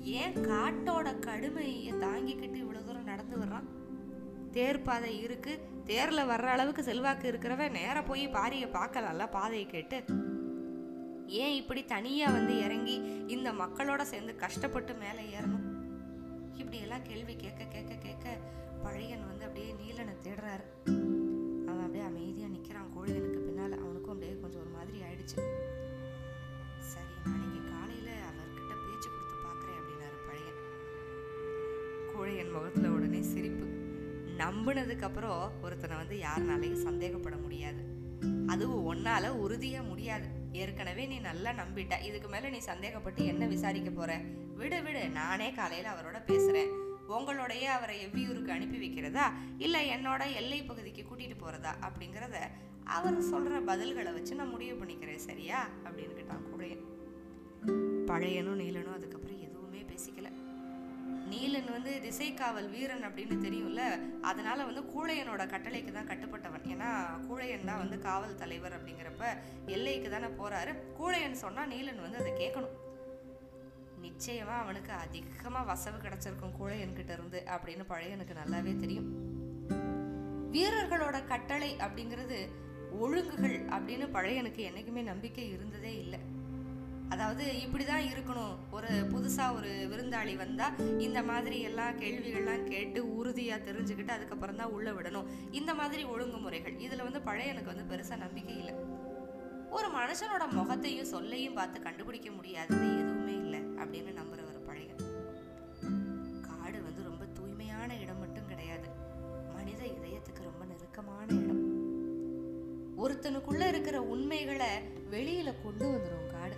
ஏன் 0.00 0.34
காட்டோட 0.34 1.18
கடுமையை 1.18 1.92
தாங்கிக்கிட்டு 1.92 2.58
இவ்வளோ 2.64 2.84
தூரம் 2.84 3.04
நடந்து 3.04 3.36
வர்றான்? 3.36 3.68
தேர் 4.50 4.82
பாதை 4.82 5.26
இருக்குது 5.26 5.60
தேரில் 5.84 6.28
வர்ற 6.28 6.46
அளவுக்கு 6.46 6.82
செல்வாக்கு 6.82 7.32
இருக்கிறவன் 7.32 7.70
நேராக 7.70 8.02
போய் 8.02 8.28
பாரியை 8.28 8.68
பார்க்கலாம்ல 8.68 9.30
பாதையை 9.30 9.66
கேட்டு. 9.66 10.04
ஏன் 11.26 11.54
இப்படி 11.54 11.84
தனியாக 11.84 12.32
வந்து 12.32 12.64
இறங்கி 12.64 12.94
இந்த 13.26 13.52
மக்களோட 13.52 14.02
சேர்ந்து 14.02 14.36
கஷ்டப்பட்டு 14.36 14.94
மேலே 14.94 15.38
ஏறணும்? 15.38 15.64
இப்படியெல்லாம் 16.54 17.02
கேள்வி 17.02 17.36
கேட்க 17.36 17.64
கேட்க 17.64 17.94
கேட்க 17.94 18.38
பழையன் 18.82 19.26
வந்து 19.26 19.44
அப்படியே 19.44 19.72
நீலனை 19.72 20.14
தேடுறாரு. 20.22 20.66
அவன் 21.66 21.80
அப்படியே 21.80 22.04
அமைதியாக 22.04 22.52
நிற்கிறான் 22.52 22.92
கோழியனுக்கு 22.96 23.38
பின்னால் 23.38 23.78
அவனுக்கும் 23.78 24.12
அப்படியே 24.12 24.40
கொஞ்சம் 24.40 24.60
ஒரு 24.60 24.70
மாதிரி 24.70 24.98
ஆயிடுச்சு. 24.98 25.38
சரி 26.78 27.12
நாளைக்கு 27.24 27.60
காலையில் 27.70 28.24
அவர்கிட்ட 28.30 28.72
பேச்சு 28.84 29.08
கொடுத்து 29.10 29.36
பார்க்குறேன் 29.46 29.78
அப்படின்னாரு 29.80 30.18
பழையன். 30.28 30.60
கோழையன் 32.14 32.52
முகத்தில் 32.52 32.88
உடனே 32.88 33.22
சிரிப்பு. 33.22 33.66
நம்பினதுக்கப்புறம் 34.38 35.50
ஒருத்தனை 35.62 35.96
வந்து 35.96 36.16
யாருனாலையும் 36.16 36.82
சந்தேகப்பட 36.82 37.36
முடியாது. 37.36 37.82
அதுவும் 38.46 38.94
ஒன்னால 38.94 39.28
உறுதியா 39.44 39.86
முடியாது. 39.88 40.35
ஏற்கனவே 40.56 41.06
நீ 41.06 41.18
நல்லா 41.18 41.50
நம்பிட்ட. 41.50 42.02
இதுக்கு 42.02 42.28
மேல 42.28 42.48
நீ 42.48 42.58
சந்தேகப்பட்டு 42.58 43.24
என்ன 43.24 43.46
விசாரிக்க 43.46 43.90
போற? 43.90 44.16
விடு 44.54 44.82
விடு. 44.82 45.08
நானே 45.08 45.52
காலையில 45.52 45.90
அவரோட 45.90 46.30
பேசுறேன். 46.30 46.70
உங்களோடைய 47.08 47.62
அவரை 47.62 48.06
எவ்வியூருக்கு 48.06 48.48
அனுப்பி 48.48 48.78
வைக்கிறதா? 48.78 49.32
இல்ல 49.58 49.80
என்னோட 49.96 50.34
எல்லை 50.34 50.62
பகுதிக்கு 50.62 51.02
கூட்டிட்டு 51.02 51.36
போறதா? 51.40 51.72
அப்படிங்கிறத 51.80 52.36
அவர் 52.84 53.22
சொல்ற 53.22 53.62
பதில்களை 53.62 54.12
வச்சு 54.12 54.34
நான் 54.34 54.48
முடிவு 54.48 54.84
பண்ணிக்கிறேன். 54.84 55.16
சரியா? 55.16 55.68
அப்படின்னு 55.84 56.14
கேட்டான் 56.14 56.50
கூட 56.50 56.64
பழையனும் 58.06 58.60
நீலனும் 58.60 58.94
அதுக்கப்புறம் 58.94 59.40
எதுவுமே 59.40 59.78
பேசிக்கல. 59.78 60.35
நீலன் 61.30 61.70
வந்து 61.70 61.92
திசைக்காவல் 62.04 62.70
வீரன் 62.70 63.04
அப்படின்னு 63.04 63.36
தெரியும்ல 63.44 63.82
அதனால 64.20 64.64
வந்து 64.64 64.82
கூழையனோட 64.82 65.42
கட்டளைக்கு 65.52 65.92
தான் 65.92 66.08
கட்டுப்பட்டவன். 66.08 66.66
ஏன்னா 66.66 66.90
கூழையன் 67.28 67.64
தான் 67.64 67.78
வந்து 67.78 67.98
காவல் 67.98 68.34
தலைவர் 68.34 68.76
அப்படிங்கிறப்ப 68.76 69.24
எல்லைக்கு 69.66 70.10
தானே 70.10 70.26
போறாரு. 70.26 70.74
கூழையன் 71.00 71.42
சொன்னா 71.44 71.66
நீலன் 71.66 72.00
வந்து 72.00 72.18
அதை 72.18 72.32
கேட்கணும். 72.32 72.74
நிச்சயமா 74.02 74.56
அவனுக்கு 74.62 74.92
அதிகமா 74.92 75.62
வசவு 75.62 75.98
கிடைச்சிருக்கும் 76.02 76.56
கூழையன் 76.60 76.92
கிட்ட 76.92 77.12
இருந்து 77.12 77.42
அப்படின்னு 77.46 77.84
பழையனுக்கு 77.88 78.34
நல்லாவே 78.42 78.80
தெரியும். 78.80 79.08
வீரர்களோட 80.52 81.26
கட்டளை 81.26 81.76
அப்படிங்கிறது 81.76 82.38
ஒழுங்குகள் 83.00 83.58
அப்படின்னு 83.76 84.06
பழையனுக்கு 84.12 84.62
என்னைக்குமே 84.70 85.02
நம்பிக்கை 85.02 85.50
இருந்ததே 85.50 85.98
இல்லை. 85.98 86.20
அதாவது 87.08 87.44
இப்படிதான் 87.44 88.06
இருக்கணும். 88.12 88.54
ஒரு 88.70 88.88
புதுசா 89.12 89.54
ஒரு 89.56 89.70
விருந்தாளி 89.92 90.36
வந்தா 90.36 90.66
இந்த 90.98 91.22
மாதிரி 91.22 91.60
எல்லாம் 91.60 91.98
கேள்விகள்லாம் 92.00 92.64
கேட்டு 92.64 93.00
உறுதியா 93.04 93.56
தெரிஞ்சுக்கிட்டு 93.68 94.08
அதுக்கப்புறம் 94.08 94.56
தான் 94.56 94.70
உள்ள 94.70 94.90
விடணும். 94.92 95.28
இந்த 95.50 95.74
மாதிரி 95.74 96.04
ஒழுங்குமுறைகள். 96.04 96.74
இதுல 96.86 97.02
வந்து 97.02 97.20
பழைய 97.20 97.52
எனக்கு 97.52 97.74
வந்து 97.74 97.88
பெருசா 97.92 98.16
நம்பிக்கை 98.16 98.56
இல்லை. 98.58 98.74
ஒரு 99.70 99.88
மனுஷனோட 99.88 100.44
முகத்தையும் 100.50 101.12
சொல்லையும் 101.14 101.54
பார்த்து 101.54 101.80
கண்டுபிடிக்க 101.80 102.30
முடியாதது 102.30 102.86
எதுவுமே 102.98 103.32
இல்லை 103.32 103.60
அப்படின்னு 103.60 104.12
நம்புறவர் 104.20 104.66
பழைய 104.66 104.90
காடு 106.40 106.82
வந்து 106.82 107.02
ரொம்ப 107.02 107.24
தூய்மையான 107.24 107.96
இடம் 107.96 108.18
மட்டும் 108.18 108.48
கிடையாது. 108.48 108.88
மனித 109.54 109.82
இதயத்துக்கு 109.84 110.42
ரொம்ப 110.42 110.64
நெருக்கமான 110.64 111.26
இடம். 111.34 111.64
ஒருத்தனுக்குள்ள 113.04 113.68
இருக்கிற 113.68 114.02
உண்மைகளை 114.02 114.70
வெளியில 115.10 115.54
கொண்டு 115.64 115.86
வந்துடும் 115.86 116.30
காடு. 116.30 116.56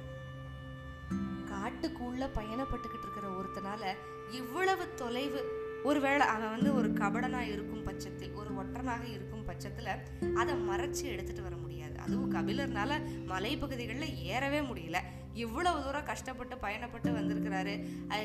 காட்டுக்குள்ள 1.78 2.24
பயணப்பட்டுக்கிட்டு 2.36 3.04
இருக்கிற 3.04 3.26
ஒருத்தனால 3.38 3.82
இவ்வளவு 4.30 4.84
தொலைவு. 4.94 5.40
ஒருவேளை 5.84 6.26
அவன் 6.26 6.52
வந்து 6.54 6.70
ஒரு 6.78 6.88
கபடனாக 6.92 7.52
இருக்கும் 7.52 7.84
பட்சத்தில் 7.84 8.32
ஒரு 8.40 8.50
ஒற்றனாக 8.60 9.04
இருக்கும் 9.10 9.44
பட்சத்தில் 9.44 9.92
அதை 10.34 10.54
மறைச்சி 10.68 11.04
எடுத்துகிட்டு 11.10 11.42
வர 11.42 11.56
முடியாது. 11.56 11.94
அதுவும் 11.98 12.32
கபிலர்னால 12.32 12.98
மலைப்பகுதிகளில் 13.32 14.16
ஏறவே 14.32 14.60
முடியல. 14.70 15.00
இவ்வளவு 15.44 15.84
தூரம் 15.84 16.08
கஷ்டப்பட்டு 16.10 16.56
பயணப்பட்டு 16.56 17.10
வந்திருக்கிறாரு. 17.18 17.74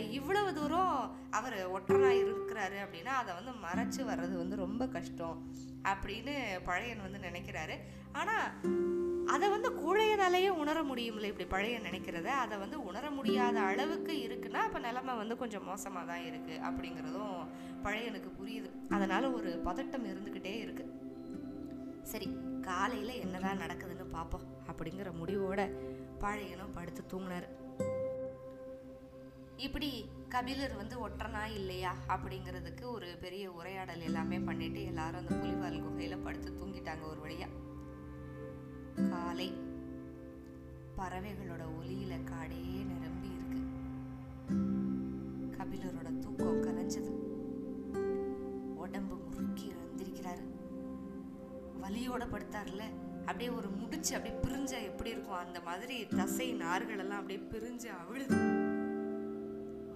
இவ்வளவு 0.09 0.53
தூரம் 0.53 0.95
அவர் 1.31 1.57
ஒற்றனாக 1.75 2.19
இருக்கிறாரு 2.23 2.79
அப்படின்னா 2.85 3.13
அதை 3.21 3.33
வந்து 3.39 3.53
மறைச்சி 3.67 4.01
வர்றது 4.09 4.35
வந்து 4.43 4.63
ரொம்ப 4.65 4.87
கஷ்டம் 4.87 5.37
அப்படின்னு 5.91 6.35
பழையன் 6.63 7.05
வந்து 7.05 7.27
நினைக்கிறாரு. 7.27 7.77
ஆனால் 8.11 8.47
அதை 9.27 9.49
வந்து 9.49 9.69
கூழையனாலேயே 9.71 10.49
உணர 10.49 10.83
முடியும்ல 10.83 11.23
இப்படி 11.23 11.45
பழைய 11.49 11.79
நினைக்கிறத? 11.79 12.25
அதை 12.25 12.57
வந்து 12.57 12.83
உணர 12.83 13.11
முடியாத 13.11 13.59
அளவுக்கு 13.59 14.13
இருக்குன்னா 14.27 14.61
அப்போ 14.67 14.79
நிலமை 14.79 15.15
வந்து 15.15 15.37
கொஞ்சம் 15.37 15.63
மோசமாக 15.63 16.05
தான் 16.05 16.25
இருக்குது 16.25 16.63
அப்படிங்கிறதும் 16.67 17.35
பழையனுக்கு 17.83 18.31
புரியுது. 18.39 18.69
அதனால் 18.89 19.33
ஒரு 19.33 19.61
பதட்டம் 19.65 20.07
இருந்துக்கிட்டே 20.11 20.59
இருக்கு. 20.59 20.85
சரி 22.01 22.27
காலையில் 22.61 23.19
என்னதான் 23.19 23.57
நடக்குதுன்னு 23.57 24.05
பார்ப்போம் 24.11 24.47
அப்படிங்கிற 24.67 25.11
முடிவோட 25.19 25.61
பழையனும் 26.19 26.73
படுத்து 26.73 27.03
தூங்கினார். 27.13 27.47
இப்படி 29.57 30.05
கபிலர் 30.29 30.75
வந்து 30.75 31.07
ஒற்றனா 31.07 31.45
இல்லையா 31.45 31.95
அப்படிங்கிறதுக்கு 32.07 32.91
ஒரு 32.91 33.17
பெரிய 33.21 33.51
உரையாடல் 33.51 33.99
எல்லாமே 33.99 34.39
பண்ணிட்டு 34.39 34.85
எல்லாரும் 34.85 35.19
அந்த 35.19 35.35
புலிவால் 35.35 35.83
குகையில 35.85 36.23
படுத்து 36.23 36.51
தூங்கிட்டாங்க 36.51 37.05
ஒரு 37.09 37.19
வழியாக 37.19 37.51
காலை 38.95 39.53
பறவைகளோட 40.97 41.63
ஒலியில 41.79 42.13
காடே 42.23 42.85
நிரம்பி 42.85 43.29
இருக்கு. 43.29 43.61
கபிலரோட 45.57 46.19
தூக்கம் 46.19 46.63
கலைஞ்சது 46.63 47.13
உடம்பு 48.75 49.15
முறுக்கி 49.15 49.71
எழுந்திருக்கிறாரு. 49.71 50.45
வலியோட 51.83 52.23
படுத்தார்ல 52.25 52.83
அப்படியே 53.19 53.49
ஒரு 53.49 53.69
முடிச்சு 53.69 54.15
அப்படியே 54.15 54.41
பிரிஞ்சா 54.41 54.83
எப்படி 54.83 55.09
இருக்கும்? 55.09 55.35
அந்த 55.35 55.59
மாதிரி 55.59 56.07
தசை 56.07 56.53
நார்கள் 56.53 56.97
எல்லாம் 56.97 57.19
அப்படியே 57.19 57.47
பிரிஞ்சு 57.49 57.87
அவிழுது. 58.01 58.37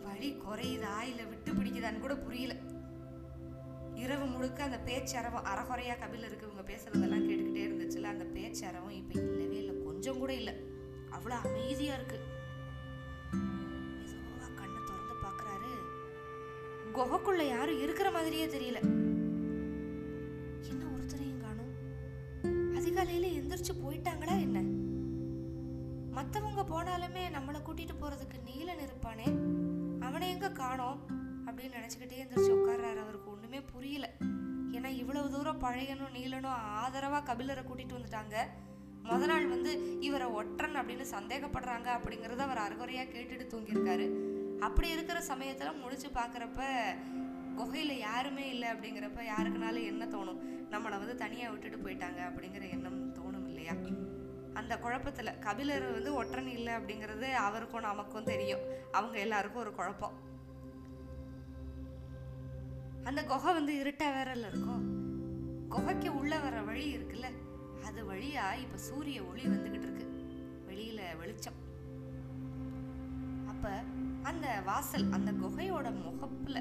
வலி 0.03 0.36
குறையுதா? 0.36 1.01
இல்ல 1.01 1.23
விட்டு 1.23 1.53
பிடிக்குதான்னு 1.53 1.99
கூட 1.99 2.15
புரியல. 2.17 2.55
இரவு 3.95 4.25
முழுக்க 4.25 4.63
அந்த 4.63 4.79
பேச்சு 4.79 5.17
அரவ 5.17 5.41
அறகுறையா 5.41 5.99
கபிலருக்கு 5.99 6.47
இவங்க 6.51 6.73
பேசுறதெல்லாம் 6.73 7.25
கேட்டு 7.25 7.37
இருந்துச்சுல 7.67 8.03
அந்த 8.03 8.23
பேச்சரவும் 8.23 8.91
இப்ப 8.91 9.19
இல்லவே 9.19 9.58
இல்லை. 9.58 9.84
கொஞ்சம் 9.84 10.17
கூட 10.17 10.34
இல்லை. 10.34 10.53
அவ்வளவு 11.10 11.49
அமைதியா 11.49 11.93
இருக்கு. 11.93 12.19
மெதுவா 13.32 14.53
கண்ணை 14.56 14.82
திறந்து 14.86 15.15
பாக்குறாரு. 15.23 15.73
குகைக்குள்ள 16.93 17.47
யாரும் 17.47 17.82
இருக்கிற 17.82 18.12
மாதிரியே 18.12 18.47
தெரியல. 18.47 18.75
என்ன 20.69 20.86
ஒருத்தரையும் 20.86 21.41
காணும்? 21.41 21.75
அதிகாலையில 22.80 23.25
எந்திரிச்சு 23.25 23.73
போயிட்டாங்களா 23.73 24.39
என்ன? 24.39 24.62
மத்தவங்க 26.12 26.62
போனாலுமே 26.62 27.36
நம்மளை 27.36 27.58
கூட்டிட்டு 27.58 27.95
போறதுக்கு 28.01 28.39
நீலன் 28.45 28.80
இருப்பானே. 28.80 29.56
அவனை 30.01 30.30
எங்க 30.30 30.51
காணோம்? 30.51 31.06
அப்படின்னு 31.45 31.75
நினைச்சுக்கிட்டே 31.80 32.17
எந்திரிச்சு 32.17 32.58
உட்கார்றாரு. 32.58 32.97
அவருக்கு 32.97 33.32
ஒண்ணுமே 33.32 33.62
புரியல. 33.62 34.13
ஏன்னா 34.71 34.86
இவ்வளவு 34.86 35.32
தூரம் 35.32 35.62
பழையனும் 35.62 36.15
நீலனும் 36.15 36.63
ஆதரவாக 36.84 37.34
கபிலரை 37.34 37.63
கூட்டிட்டு 37.69 37.97
வந்துட்டாங்க. 37.97 38.36
முத 39.03 39.25
நாள் 39.25 39.47
வந்து 39.47 39.99
இவரை 39.99 40.27
ஒற்றன் 40.27 40.75
அப்படின்னு 40.75 41.06
சந்தேகப்படுறாங்க 41.12 41.88
அப்படிங்கிறத 41.97 42.38
அவர் 42.38 42.58
அறகுறையாக 42.58 43.12
கேட்டுட்டு 43.12 43.45
தூங்கியிருக்காரு. 43.53 44.08
அப்படி 44.60 44.89
இருக்கிற 44.89 45.21
சமயத்தில் 45.21 45.80
முடிச்சு 45.82 46.08
பார்க்குறப்ப 46.08 46.62
குகையில் 47.56 47.97
யாருமே 47.97 48.49
இல்லை 48.49 48.69
அப்படிங்கிறப்ப 48.69 49.21
யாருக்குனாலும் 49.30 49.86
என்ன 49.86 50.06
தோணும்? 50.06 50.41
நம்மளை 50.71 50.97
வந்து 51.03 51.15
தனியாக 51.15 51.51
விட்டுட்டு 51.51 51.77
போயிட்டாங்க 51.77 52.19
அப்படிங்கிற 52.30 52.69
எண்ணம் 52.69 53.15
தோணும் 53.15 53.47
இல்லையா? 53.47 53.75
அந்த 54.53 54.80
குழப்பத்தில் 54.80 55.39
கபிலர் 55.39 55.91
வந்து 55.91 56.13
ஒற்றன் 56.13 56.47
இல்லை 56.47 56.73
அப்படிங்கிறது 56.73 57.34
அவருக்கும் 57.34 57.82
நமக்கும் 57.82 58.23
தெரியும். 58.23 58.60
அவங்க 58.91 59.19
எல்லாருக்கும் 59.19 59.62
ஒரு 59.62 59.73
குழப்பம். 59.73 60.16
அந்த 63.08 63.24
குகை 63.24 63.54
வந்து 63.54 63.74
இருட்டா 63.74 64.04
வேறல 64.04 64.48
இருக்கும். 64.48 64.84
குகைக்கு 65.70 66.15
உள்ள 66.15 66.39
வர 66.39 66.62
வழி 66.62 66.98
இருக்குல்ல 66.98 67.28
அது 67.86 68.13
வழியா 68.13 68.46
இப்ப 68.60 68.78
சூரிய 68.78 69.24
ஒளி 69.24 69.43
வந்துகிட்டு 69.43 69.82
இருக்கு. 69.82 70.06
வெளியில 70.67 71.17
வெளிச்சம். 71.17 71.54
அப்ப 73.48 73.70
அந்த 74.24 74.62
வாசல் 74.65 75.12
அந்த 75.12 75.32
குகையோட 75.32 75.93
முகப்புல 76.00 76.58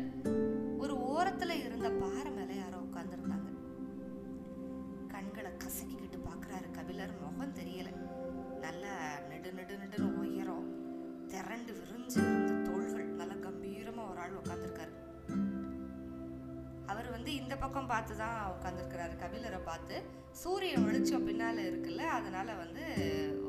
ஒரு 0.79 0.95
ஓரத்துல 0.95 1.51
இருந்த 1.51 1.91
பாறை 1.91 2.33
மேல 2.33 2.53
யாரோ 2.53 2.77
உட்கார்ந்துருந்தாங்க. 2.77 3.51
கண்களை 5.09 5.51
கசக்கிக்கிட்டு 5.51 6.19
பாக்குறாரு 6.29 6.71
கபிலர். 6.71 7.15
முகம் 7.21 7.55
தெரியல. 7.55 7.91
நல்லா 8.61 9.19
நெடு 9.29 9.53
பக்கம் 17.77 17.95
பார்த்து 17.95 18.15
தான் 18.21 18.37
உட்காந்துருக்கிறாரு 18.53 19.15
கபிலரை 19.23 19.59
பார்த்து 19.67 19.95
சூரிய 20.43 20.75
ஒளிச்சம் 20.85 21.25
பின்னால் 21.27 21.59
இருக்குல்ல 21.67 22.03
அதனால் 22.19 22.51
வந்து 22.61 22.85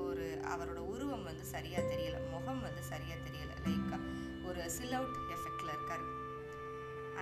ஒரு 0.06 0.26
அவரோட 0.54 0.80
உருவம் 0.94 1.28
வந்து 1.30 1.44
சரியாக 1.52 1.84
தெரியலை. 1.92 2.20
முகம் 2.34 2.60
வந்து 2.66 2.82
சரியாக 2.90 3.18
தெரியலை. 3.28 3.54
லைக்காக 3.66 4.00
ஒரு 4.48 4.62
சில் 4.76 4.96
அவுட் 4.98 5.20
எஃபெக்டில் 5.36 5.72
இருக்கார். 5.76 6.04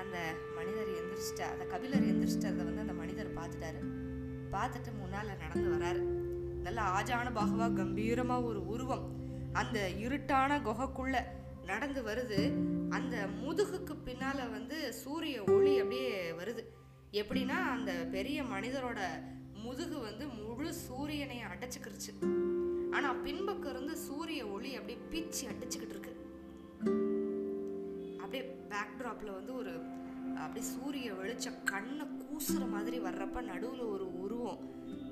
அந்த 0.02 0.18
மனிதர் 0.58 0.89
எந்திரிச்சிட்டா 1.00 1.50
அந்த 1.56 1.65
கபிலர் 1.74 2.08
எந்திரிச்சிட்டதை 2.12 2.63
வந்து 2.70 2.86
அந்த 2.86 2.96
மனிதர் 3.02 3.30
பார்த்துட்டாரு. 3.39 3.82
பார்த்துட்டு 4.56 4.94
முன்னால் 5.02 5.30
நடந்து 5.44 5.68
வராரு. 5.76 6.02
நல்ல 6.68 6.82
ஆஜான 6.98 7.34
பாகவா 7.39 7.68
கம்பீரமாக 7.82 8.50
ஒரு 8.52 8.63
உருவம். 8.76 9.06
அந்த 9.62 9.80
இருட்டான 10.06 10.58
குகைக்குள்ள 10.70 11.22
நடந்து 11.72 12.02
வருது. 12.10 12.41
அந்த 12.98 13.15
முதுகுக்கு 13.44 13.96
பின்னால் 14.10 14.44
வந்து 14.58 14.80
சூரிய 15.04 15.44
ஒளி 15.58 15.76
அப்படியே 15.84 16.10
வருது. 16.41 16.63
எப்படின்னா 17.15 17.60
அந்த 17.75 17.91
பெரிய 18.12 18.43
மனிதரோட 18.43 18.99
முதுகு 19.54 19.99
வந்து 19.99 20.28
முழு 20.28 20.73
சூரியனை 20.73 21.38
அடைச்சிக்கிருச்சு. 21.38 22.12
ஆனா 22.91 23.13
பின்பக்கம் 23.13 23.71
இருந்து 23.71 23.97
சூரிய 23.97 24.47
ஒளி 24.47 24.75
அப்படியே 24.75 24.99
பீச்சி 25.10 25.45
அடிச்சுக்கிட்டு 25.45 25.89
இருக்கு. 25.89 26.13
அப்படியே 28.19 28.56
பேக்ட்ராப்ல 28.69 29.34
வந்து 29.34 29.56
ஒரு 29.56 29.80
அப்படியே 30.38 30.65
சூரிய 30.65 31.13
வெளிச்சம் 31.13 31.63
கண்ணை 31.63 32.06
கூசுற 32.06 32.69
மாதிரி 32.69 32.99
வர்றப்ப 32.99 33.41
நடுவுல 33.51 33.89
ஒரு 33.89 34.19
உருவம் 34.19 34.60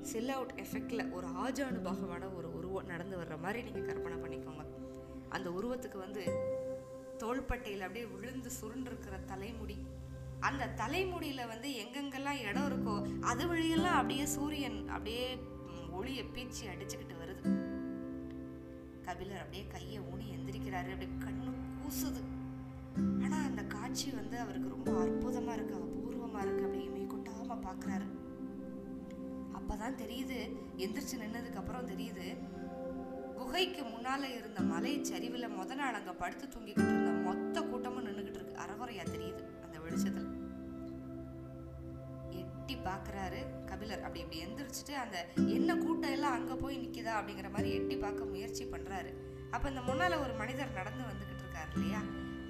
செல் 0.02 0.28
அவுட் 0.28 0.54
எஃபெக்ட்ல 0.56 1.12
ஒரு 1.12 1.26
ஆஜானுபாகமான 1.26 2.34
ஒரு 2.36 2.56
உருவம் 2.56 2.86
நடந்து 2.86 3.16
வர்ற 3.16 3.40
மாதிரி 3.40 3.70
நீங்க 3.70 3.92
கற்பனை 3.92 4.18
பண்ணிக்கோங்க. 4.18 4.64
அந்த 5.28 5.50
உருவத்துக்கு 5.50 5.98
வந்து 5.98 6.24
தோள்பட்டையில் 7.18 7.80
அப்படியே 7.80 8.04
விழுந்து 8.04 8.50
சுருண்டிருக்கிற 8.60 9.24
தலைமுடி 9.26 9.76
அந்த 10.48 10.72
தலைமுடியில் 10.80 11.50
வந்து 11.52 11.68
எங்கெங்கெல்லாம் 11.82 12.40
இடம் 12.48 12.68
இருக்கோ 12.70 12.96
அது 13.30 13.44
வழியெல்லாம் 13.48 13.98
அப்படியே 14.00 14.24
சூரியன் 14.36 14.80
அப்படியே 14.88 15.26
ஒளியை 15.98 16.24
பீச்சி 16.34 16.64
அடிச்சுக்கிட்டு 16.72 17.16
வருது. 17.22 17.42
கபிலர் 19.06 19.42
அப்படியே 19.42 19.64
கையை 19.74 20.00
ஊனி 20.12 20.26
எந்திரிக்கிறாரு. 20.36 20.90
அப்படியே 20.94 21.12
கண்ணு 21.26 21.52
கூசுது. 21.82 22.22
ஆனால் 23.24 23.46
அந்த 23.48 23.62
காட்சி 23.76 24.08
வந்து 24.10 24.36
அவருக்கு 24.44 24.74
ரொம்ப 24.76 24.90
அற்புதமாக 25.04 25.56
இருக்கு 25.58 25.76
அபூர்வமாக 25.82 26.44
இருக்கு 26.46 26.66
அப்படியே 26.66 26.88
மெய் 26.88 27.02
பார்க்குறாரு 27.66 28.06
அப்போதான் 29.56 29.98
தெரியுது 30.00 30.38
எந்திரிச்சு 30.84 31.16
நின்னதுக்கப்புறம் 31.22 31.88
தெரியுது 31.90 32.26
குகைக்கு 33.38 33.82
முன்னால் 33.84 34.26
இருந்த 34.38 34.60
மலை 34.72 34.92
சரிவில் 35.10 35.54
முத 35.58 35.74
நாள் 35.74 35.98
அங்கே 35.98 36.12
படுத்து 36.22 36.46
தூங்கிக்கிட்டு 36.46 36.92
இருந்த 36.92 37.12
மொத்த 37.26 37.62
கூட்டமும் 37.70 38.06
நின்றுக்கிட்டு 38.06 38.40
இருக்கு. 38.40 38.60
அறகுறையாக 38.64 39.06
தெரியுது 39.10 39.42
அந்த 39.64 39.76
வெளிச்சத்தில். 39.84 40.23
பார்க்குறாரு 42.94 43.40
கபிலர் 43.66 44.02
அப்படி 44.02 44.22
இப்படி 44.22 44.42
எந்திரிச்சிட்டு 44.44 44.94
அந்த 44.98 45.16
என்ன 45.54 45.70
கூட்டம் 45.76 46.12
எல்லாம் 46.12 46.36
அங்கே 46.36 46.56
போய் 46.56 46.82
நிற்கிதா 46.82 47.12
அப்படிங்கிற 47.18 47.50
மாதிரி 47.50 47.70
எட்டி 47.74 47.96
பார்க்க 47.98 48.32
முயற்சி 48.32 48.64
பண்ணுறாரு 48.66 49.10
அப்போ 49.50 49.66
இந்த 49.68 49.82
முன்னால் 49.82 50.22
ஒரு 50.22 50.34
மனிதர் 50.34 50.76
நடந்து 50.76 51.02
வந்துக்கிட்டு 51.04 51.42
இருக்காரு 51.42 51.70
இல்லையா? 51.74 52.00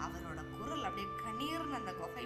அவரோட 0.00 0.40
குரல் 0.54 0.86
அப்படியே 0.86 1.08
கணீர்னு 1.20 1.78
அந்த 1.78 1.92
குகை 1.94 2.24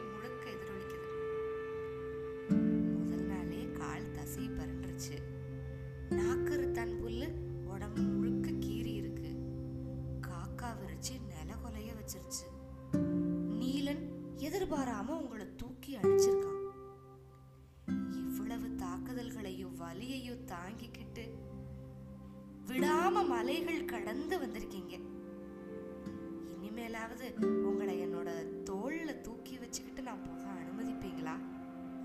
யாராவது 27.09 27.35
உங்களை 27.67 28.07
என்னோட 28.07 28.29
தோளில் 28.63 29.21
தூக்கி 29.21 29.59
வச்சுக்கிட்டு 29.59 30.03
நான் 30.03 30.19
போக 30.23 30.43
அனுமதிப்பீங்களா? 30.43 31.35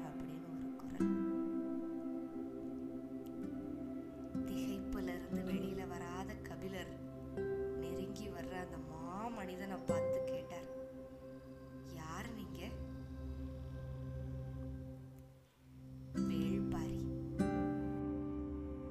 அப்படின்னு 0.03 0.45
ஒரு 0.51 0.75
குரல். 0.75 1.09
திகைப்புலேருந்து 4.45 5.43
வெளியில் 5.45 5.87
வராத 5.87 6.33
கபிலர் 6.33 6.87
நெருங்கி 7.79 8.27
வர்ற 8.27 8.51
அந்த 8.51 8.77
மாமனிதனை 8.91 9.77
பார்த்து 9.85 10.23
கேட்டார். 10.25 10.67
யார் 11.95 12.25
நீங்கள் 12.35 12.71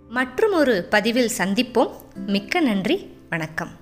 மற்றும் 0.09 0.53
ஒரு 0.53 0.87
பதிவில் 0.91 1.31
சந்திப்போம். 1.39 1.95
மிக்க 2.27 2.61
நன்றி. 2.61 3.17
வணக்கம். 3.31 3.82